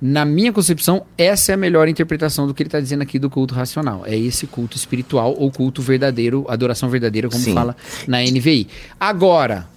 [0.00, 3.28] Na minha concepção, essa é a melhor interpretação do que ele está dizendo aqui do
[3.28, 4.04] culto racional.
[4.06, 7.52] É esse culto espiritual ou culto verdadeiro, adoração verdadeira, como Sim.
[7.52, 8.68] fala na NVI.
[9.00, 9.68] Agora,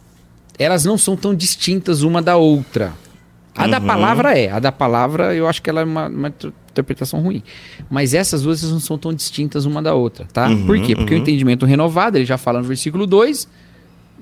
[0.59, 2.93] elas não são tão distintas uma da outra.
[3.55, 4.49] A da palavra é.
[4.51, 7.41] A da palavra, eu acho que ela é uma, uma inter- interpretação ruim.
[7.89, 10.47] Mas essas duas não são tão distintas uma da outra, tá?
[10.67, 10.95] Por quê?
[10.95, 13.47] Porque o entendimento renovado, ele já fala no versículo 2,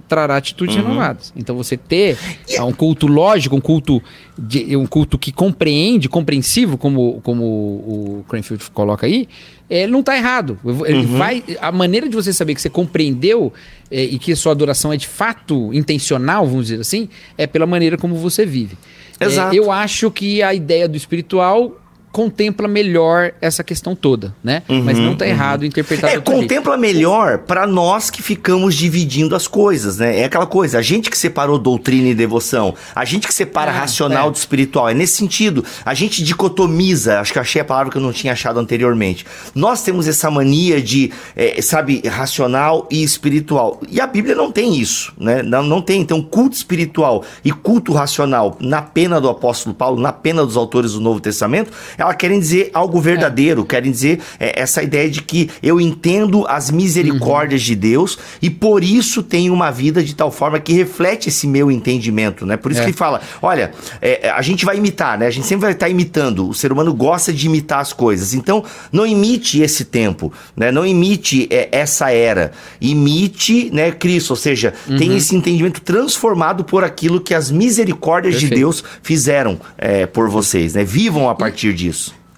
[0.09, 1.31] trará atitudes renovadas.
[1.37, 2.17] Então você ter
[2.57, 4.01] ah, um culto lógico, um culto
[4.37, 9.29] de- um culto que compreende, compreensivo, como, como o Cranfield coloca aí,
[9.69, 10.59] eh, ele não está errado.
[10.85, 13.53] Ele vai, a maneira de você saber que você compreendeu
[13.91, 17.07] eh, e que a sua adoração é de fato intencional, vamos dizer assim,
[17.37, 18.75] é pela maneira como você vive.
[19.21, 19.53] Exato.
[19.55, 21.77] eu acho que a ideia do espiritual
[22.11, 24.63] contempla melhor essa questão toda, né?
[24.67, 26.41] Mas não está errado interpretar É, outro jeito.
[26.47, 30.19] contempla melhor para nós que ficamos dividindo as coisas, né?
[30.21, 33.79] É aquela coisa, a gente que separou doutrina e devoção, a gente que separa Ah,
[33.81, 34.31] racional é.
[34.31, 34.89] do espiritual.
[34.89, 38.33] É nesse sentido, a gente dicotomiza, acho que achei a palavra que eu não tinha
[38.33, 39.25] achado anteriormente.
[39.53, 43.79] Nós temos essa mania de, é, sabe, racional e espiritual.
[43.89, 45.43] E a Bíblia não tem isso, né?
[45.43, 46.01] Não, não tem.
[46.01, 50.93] Então, culto espiritual e culto racional, na pena do apóstolo Paulo, na pena dos autores
[50.93, 55.49] do Novo Testamento, elas querem dizer algo verdadeiro, querem dizer é, essa ideia de que
[55.61, 60.59] eu entendo as misericórdias de Deus e por isso tenho uma vida de tal forma
[60.59, 62.57] que reflete esse meu entendimento, né?
[62.57, 62.83] Por isso É.
[62.85, 63.71] que ele fala, olha,
[64.01, 65.27] é, a gente vai imitar, né?
[65.27, 66.47] A gente sempre vai estar imitando.
[66.49, 68.33] O ser humano gosta de imitar as coisas.
[68.33, 70.71] Então, não imite esse tempo, né?
[70.71, 72.51] Não imite é, essa era.
[72.99, 74.97] Imite, né, Cristo, ou seja, Uhum.
[74.97, 78.59] tem esse entendimento transformado por aquilo que as misericórdias de Perfeito.
[78.59, 80.83] Deus fizeram é, por vocês, né?
[80.83, 81.88] Vivam a partir disso.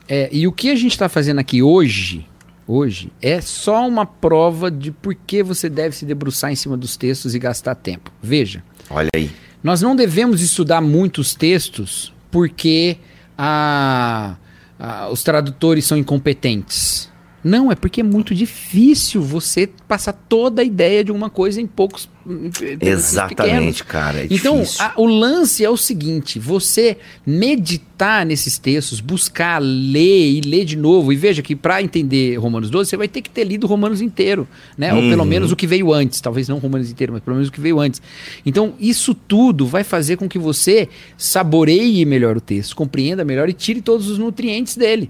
[0.07, 2.25] É, e o que a gente está fazendo aqui hoje,
[2.67, 6.95] hoje, é só uma prova de por que você deve se debruçar em cima dos
[6.97, 8.11] textos e gastar tempo.
[8.21, 9.29] Veja, Olha aí.
[9.63, 12.97] nós não devemos estudar muitos textos porque
[13.37, 14.35] a-
[14.79, 17.10] a- os tradutores são incompetentes.
[17.43, 21.65] Não, é porque é muito difícil você passar toda a ideia de uma coisa em
[21.67, 22.07] poucos
[22.53, 22.81] pequenos.
[22.81, 24.19] Exatamente, cara.
[24.21, 30.41] É Então, a- o lance é o seguinte: você meditar nesses textos, buscar ler e
[30.41, 31.11] ler de novo.
[31.11, 34.47] E veja que para entender Romanos 12, você vai ter que ter lido Romanos inteiro,
[34.77, 34.93] né?
[34.93, 36.21] Ou pelo menos o que veio antes.
[36.21, 38.01] Talvez não Romanos inteiro, mas pelo menos o que veio antes.
[38.45, 40.87] Então, isso tudo vai fazer com que você
[41.17, 45.09] saboreie melhor o texto, compreenda melhor e tire todos os nutrientes dele.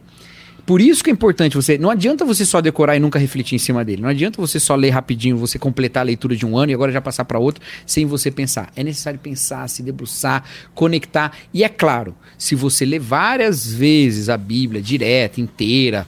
[0.66, 1.78] Por isso que é importante você.
[1.78, 4.02] Não adianta você só decorar e nunca refletir em cima dele.
[4.02, 6.92] Não adianta você só ler rapidinho, você completar a leitura de um ano e agora
[6.92, 8.72] já passar para outro sem você pensar.
[8.76, 10.44] É necessário pensar, se debruçar,
[10.74, 11.34] conectar.
[11.54, 16.08] E é claro, se você ler várias vezes a Bíblia direta, inteira,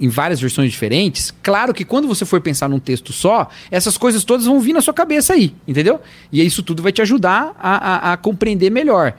[0.00, 4.24] em várias versões diferentes, claro que quando você for pensar num texto só, essas coisas
[4.24, 6.00] todas vão vir na sua cabeça aí, entendeu?
[6.32, 9.14] E isso tudo vai te ajudar a, a- a compreender melhor.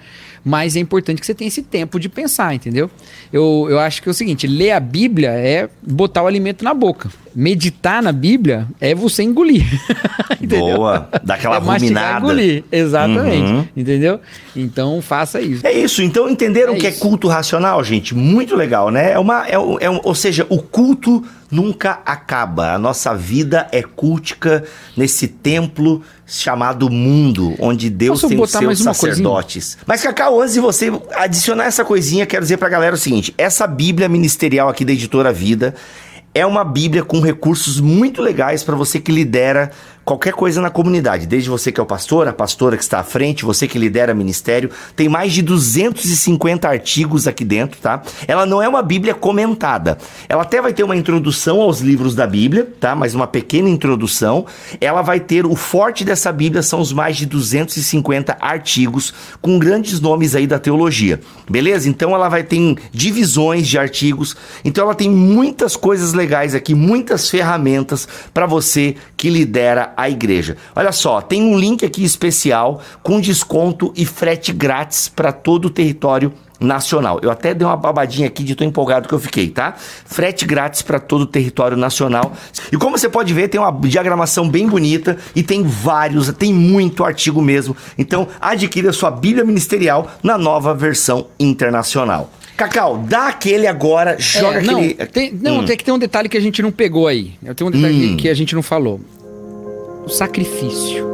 [0.46, 2.90] Mas é importante que você tenha esse tempo de pensar, entendeu?
[3.34, 6.72] Eu, eu acho que é o seguinte: ler a Bíblia é botar o alimento na
[6.72, 7.10] boca.
[7.36, 9.66] Meditar na Bíblia é você engolir.
[10.42, 10.78] entendeu?
[10.78, 11.10] Boa.
[11.24, 12.20] Dá aquela é ruminada.
[12.20, 12.64] engolir.
[12.72, 13.52] Exatamente.
[13.52, 13.68] Uhum.
[13.76, 14.20] Entendeu?
[14.56, 15.66] Então faça isso.
[15.68, 17.00] É isso, então entenderam É o que é isso.
[17.00, 18.16] culto racional, gente?
[18.16, 19.12] Muito legal, né?
[19.12, 22.74] É uma, é, um- é um- ou seja, o culto nunca acaba.
[22.74, 24.64] A nossa vida é cultica
[24.96, 29.78] nesse templo chamado mundo, onde Deus Posso tem os seus sacerdotes.
[29.86, 33.68] Mas, Cacau, antes de você adicionar essa coisinha, quero dizer pra galera o seguinte: essa
[33.68, 35.76] Bíblia ministerial aqui da editora Vida
[36.36, 39.72] é uma Bíblia com recursos muito legais para você que lidera
[40.06, 41.26] qualquer coisa na comunidade.
[41.26, 44.14] Desde você que é o pastor, a pastora que está à frente, você que lidera
[44.14, 44.70] ministério.
[44.96, 48.04] Tem mais de 250 artigos aqui dentro, tá?
[48.28, 49.98] Ela não é uma Bíblia comentada.
[50.30, 52.96] Ela até vai ter uma introdução aos livros da Bíblia, tá?
[52.96, 54.46] Mas uma pequena introdução.
[54.80, 60.00] Ela vai ter o forte dessa Bíblia são os mais de 250 artigos com grandes
[60.00, 61.20] nomes aí da teologia.
[61.50, 61.90] Beleza?
[61.90, 64.38] Então ela vai ter divisões de artigos.
[64.64, 70.58] Então ela tem muitas coisas legais aqui, muitas ferramentas para você que lidera a igreja.
[70.76, 75.70] Olha só, tem um link aqui especial com desconto e frete grátis para todo o
[75.70, 77.20] território nacional.
[77.22, 79.74] Eu até dei uma babadinha aqui de tão empolgado que eu fiquei, tá?
[79.78, 82.32] Frete grátis para todo o território nacional.
[82.72, 87.04] E como você pode ver, tem uma diagramação bem bonita e tem vários, tem muito
[87.04, 87.76] artigo mesmo.
[87.98, 92.32] Então, adquira sua Bíblia Ministerial na nova versão internacional.
[92.56, 94.94] Cacau, dá aquele agora, joga É, não, aquele.
[95.08, 95.66] tem, não Hum.
[95.66, 97.34] tem que ter um detalhe que a gente não pegou aí.
[97.54, 99.02] Tem um detalhe que- que a gente não falou.
[100.06, 101.06] O sacrifício.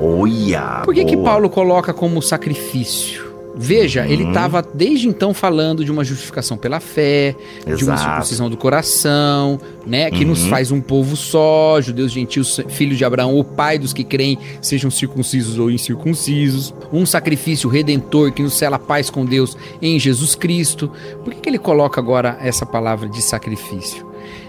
[0.00, 0.82] Olha!
[0.84, 1.16] Por que, que.
[1.16, 3.32] Paulo coloca como sacrifício?
[3.54, 8.00] Veja, ele estava desde então falando de uma justificação pela fé, de uma Exato.
[8.00, 13.38] circuncisão do coração, né, que nos faz um povo só, judeus gentios, filhos de Abraão,
[13.38, 18.76] o pai dos que creem, sejam circuncisos ou incircuncisos, um sacrifício redentor que nos cela
[18.76, 20.90] a paz com Deus em Jesus Cristo.
[21.22, 24.06] Por que, que ele coloca agora essa palavra de sacrifício?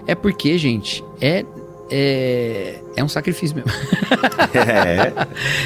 [0.07, 1.45] É porque, gente, é
[1.95, 3.71] é, é um sacrifício mesmo.
[4.55, 5.11] É.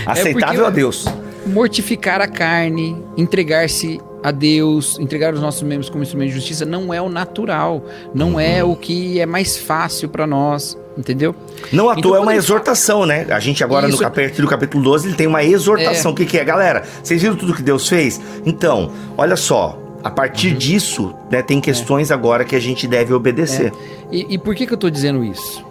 [0.05, 1.05] Aceitável porque- a Deus.
[1.45, 6.93] mortificar a carne, entregar-se a Deus, entregar os nossos membros como instrumento de justiça, não
[6.93, 11.35] é o natural, não é o que é mais fácil para nós, entendeu?
[11.71, 13.25] Não à Então, toa é uma ele exortação, né?
[13.29, 14.01] A gente agora no Isso.
[14.03, 16.11] capítulo, no capítulo 12 ele tem uma exortação.
[16.11, 16.13] É.
[16.13, 16.43] O que, que é?
[16.43, 18.19] Galera, vocês viram tudo que Deus fez?
[18.45, 19.83] Então, olha só.
[20.03, 20.57] A partir Uhum.
[20.57, 23.73] disso, né, tem questões agora que a gente deve obedecer.
[24.11, 25.65] E, e por que, que eu tô dizendo isso?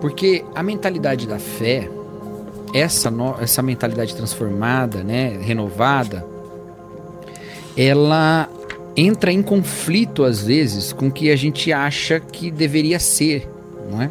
[0.00, 1.88] Porque a mentalidade da fé,
[2.72, 6.24] essa, no- essa mentalidade transformada, né, renovada,
[7.76, 8.48] ela
[8.96, 13.48] entra em conflito às vezes com o que a gente acha que deveria ser,
[13.90, 14.10] não é?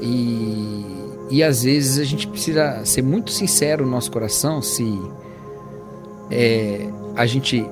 [0.00, 0.84] E,
[1.30, 5.00] e às vezes a gente precisa ser muito sincero no nosso coração se
[6.30, 6.86] é,
[7.16, 7.66] a gente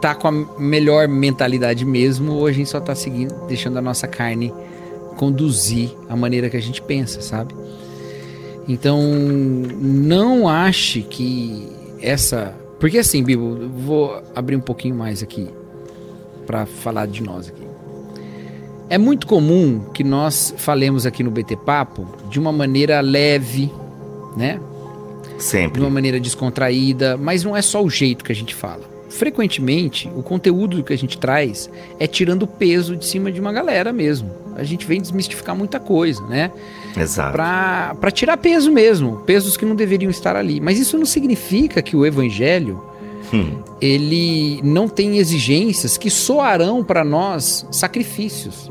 [0.00, 4.06] tá com a melhor mentalidade mesmo ou a gente só tá seguindo, deixando a nossa
[4.06, 4.52] carne
[5.16, 7.54] conduzir a maneira que a gente pensa, sabe?
[8.68, 11.68] Então, não ache que
[12.00, 12.54] essa.
[12.78, 15.48] Porque assim, Bibo, vou abrir um pouquinho mais aqui
[16.46, 17.62] para falar de nós aqui.
[18.88, 23.70] É muito comum que nós falemos aqui no BT Papo de uma maneira leve,
[24.36, 24.60] né?
[25.36, 25.80] de Sempre.
[25.80, 28.82] uma maneira descontraída, mas não é só o jeito que a gente fala.
[29.08, 33.52] Frequentemente, o conteúdo que a gente traz é tirando o peso de cima de uma
[33.52, 34.30] galera mesmo.
[34.56, 36.50] A gente vem desmistificar muita coisa, né?
[36.96, 37.32] Exato.
[37.32, 40.60] Pra, pra tirar peso mesmo, pesos que não deveriam estar ali.
[40.60, 42.82] Mas isso não significa que o evangelho
[43.34, 43.58] Hum.
[43.80, 48.70] ele não tem exigências que soarão para nós sacrifícios,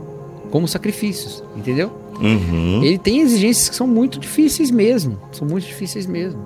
[0.49, 1.91] como sacrifícios, entendeu?
[2.21, 2.81] Uhum.
[2.83, 5.19] Ele tem exigências que são muito difíceis mesmo.
[5.31, 6.39] São muito difíceis mesmo.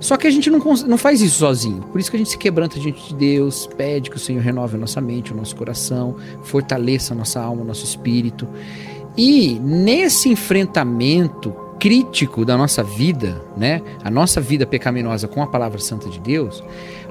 [0.00, 1.82] Só que a gente não, não faz isso sozinho.
[1.82, 4.76] Por isso que a gente se quebranta diante de Deus, pede que o Senhor renove
[4.76, 8.46] a nossa mente, o nosso coração, fortaleça a nossa alma, o nosso espírito.
[9.16, 13.80] E nesse enfrentamento crítico da nossa vida, né?
[14.02, 16.62] A nossa vida pecaminosa com a palavra santa de Deus,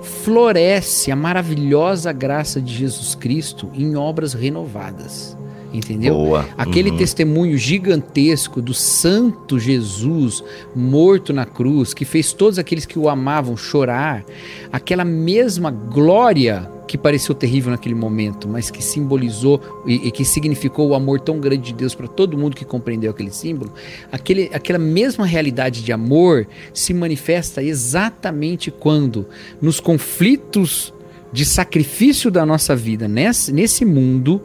[0.01, 5.37] floresce a maravilhosa graça de Jesus Cristo em obras renovadas.
[5.73, 6.13] Entendeu?
[6.15, 6.47] Boa.
[6.57, 6.97] Aquele Uhum.
[6.97, 10.43] testemunho gigantesco do santo Jesus
[10.75, 14.23] morto na cruz, que fez todos aqueles que o amavam chorar,
[14.71, 20.87] aquela mesma glória que pareceu terrível naquele momento, mas que simbolizou e, e que significou
[20.87, 23.73] o amor tão grande de Deus para todo mundo que compreendeu aquele símbolo,
[24.09, 29.27] aquele, aquela mesma realidade de amor se manifesta exatamente quando,
[29.61, 30.93] nos conflitos
[31.33, 34.41] de sacrifício da nossa vida nesse, nesse mundo,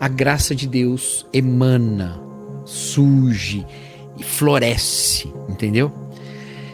[0.00, 2.20] a graça de Deus emana,
[2.64, 3.66] surge
[4.16, 5.92] e floresce, entendeu?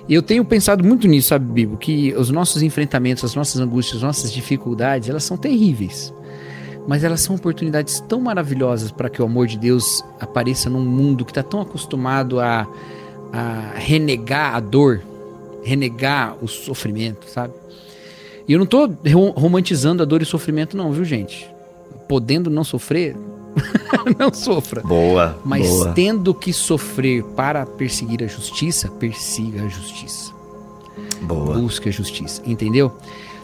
[0.08, 1.76] Eu tenho pensado muito nisso, sabe, Bibo?
[1.78, 6.12] Que os nossos enfrentamentos, as nossas angústias, as nossas dificuldades, elas são terríveis.
[6.86, 11.24] Mas elas são oportunidades tão maravilhosas para que o amor de Deus apareça num mundo
[11.24, 12.68] que está tão acostumado a,
[13.32, 15.00] a renegar a dor,
[15.62, 17.54] renegar o sofrimento, sabe?
[18.46, 18.66] E eu não
[19.10, 21.50] ro- romantizando a dor e o sofrimento, não, viu, gente?
[22.08, 23.16] Podendo não sofrer,
[24.18, 24.82] não sofra.
[24.82, 25.38] Boa.
[25.44, 25.92] Mas boa.
[25.92, 30.32] tendo que sofrer para perseguir a justiça, persiga a justiça.
[31.22, 31.54] Boa.
[31.54, 32.92] Busque a justiça, entendeu?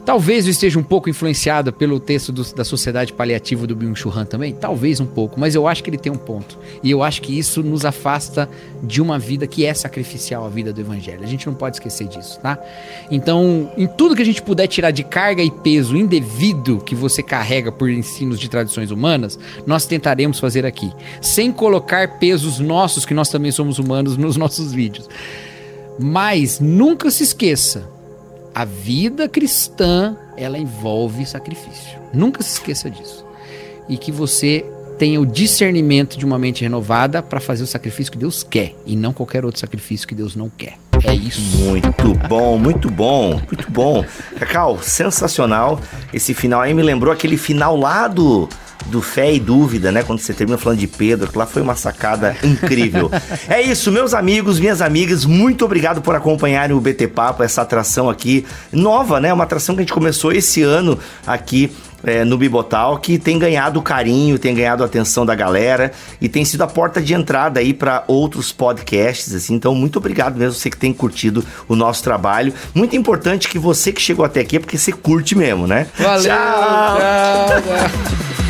[0.05, 4.53] Talvez eu esteja um pouco influenciado pelo texto do- da Sociedade Paliativa do Byung-Chul também,
[4.53, 6.59] talvez um pouco, mas eu acho que ele tem um ponto.
[6.82, 8.48] E eu acho que isso nos afasta
[8.82, 11.22] de uma vida que é sacrificial, a vida do evangelho.
[11.22, 12.59] A gente não pode esquecer disso, tá?
[13.11, 17.22] Então, em tudo que a gente puder tirar de carga e peso indevido que você
[17.22, 20.90] carrega por ensinos de tradições humanas, nós tentaremos fazer aqui,
[21.20, 25.09] sem colocar pesos nossos, que nós também somos humanos, nos nossos vídeos.
[25.98, 27.84] Mas nunca se esqueça,
[28.55, 31.98] a vida cristã, ela envolve sacrifício.
[32.12, 33.24] Nunca se esqueça disso.
[33.88, 34.64] E que você
[34.98, 38.94] tenha o discernimento de uma mente renovada para fazer o sacrifício que Deus quer e
[38.94, 40.74] não qualquer outro sacrifício que Deus não quer.
[41.05, 41.40] É isso.
[41.57, 44.05] Muito bom, muito bom, muito bom.
[44.38, 45.80] Cacau, sensacional.
[46.12, 48.46] Esse final aí me lembrou aquele final lá do,
[48.87, 50.03] do Fé e Dúvida, né?
[50.03, 53.11] Quando você termina falando de Pedro, que lá foi uma sacada incrível.
[53.49, 58.09] é isso, meus amigos, minhas amigas, muito obrigado por acompanharem o BT Papo, essa atração
[58.09, 59.33] aqui nova, né?
[59.33, 61.70] Uma atração que a gente começou esse ano aqui
[62.05, 66.45] é, no Bibotal, que tem ganhado carinho, tem ganhado a atenção da galera e tem
[66.45, 69.55] sido a porta de entrada aí para outros podcasts, assim.
[69.55, 72.53] Então, muito obrigado mesmo você que tem curtido o nosso trabalho.
[72.74, 75.87] Muito importante que você que chegou até aqui é porque você curte mesmo, né?
[75.99, 76.22] Valeu!
[76.22, 76.97] Tchau!
[77.49, 78.49] tchau, tchau.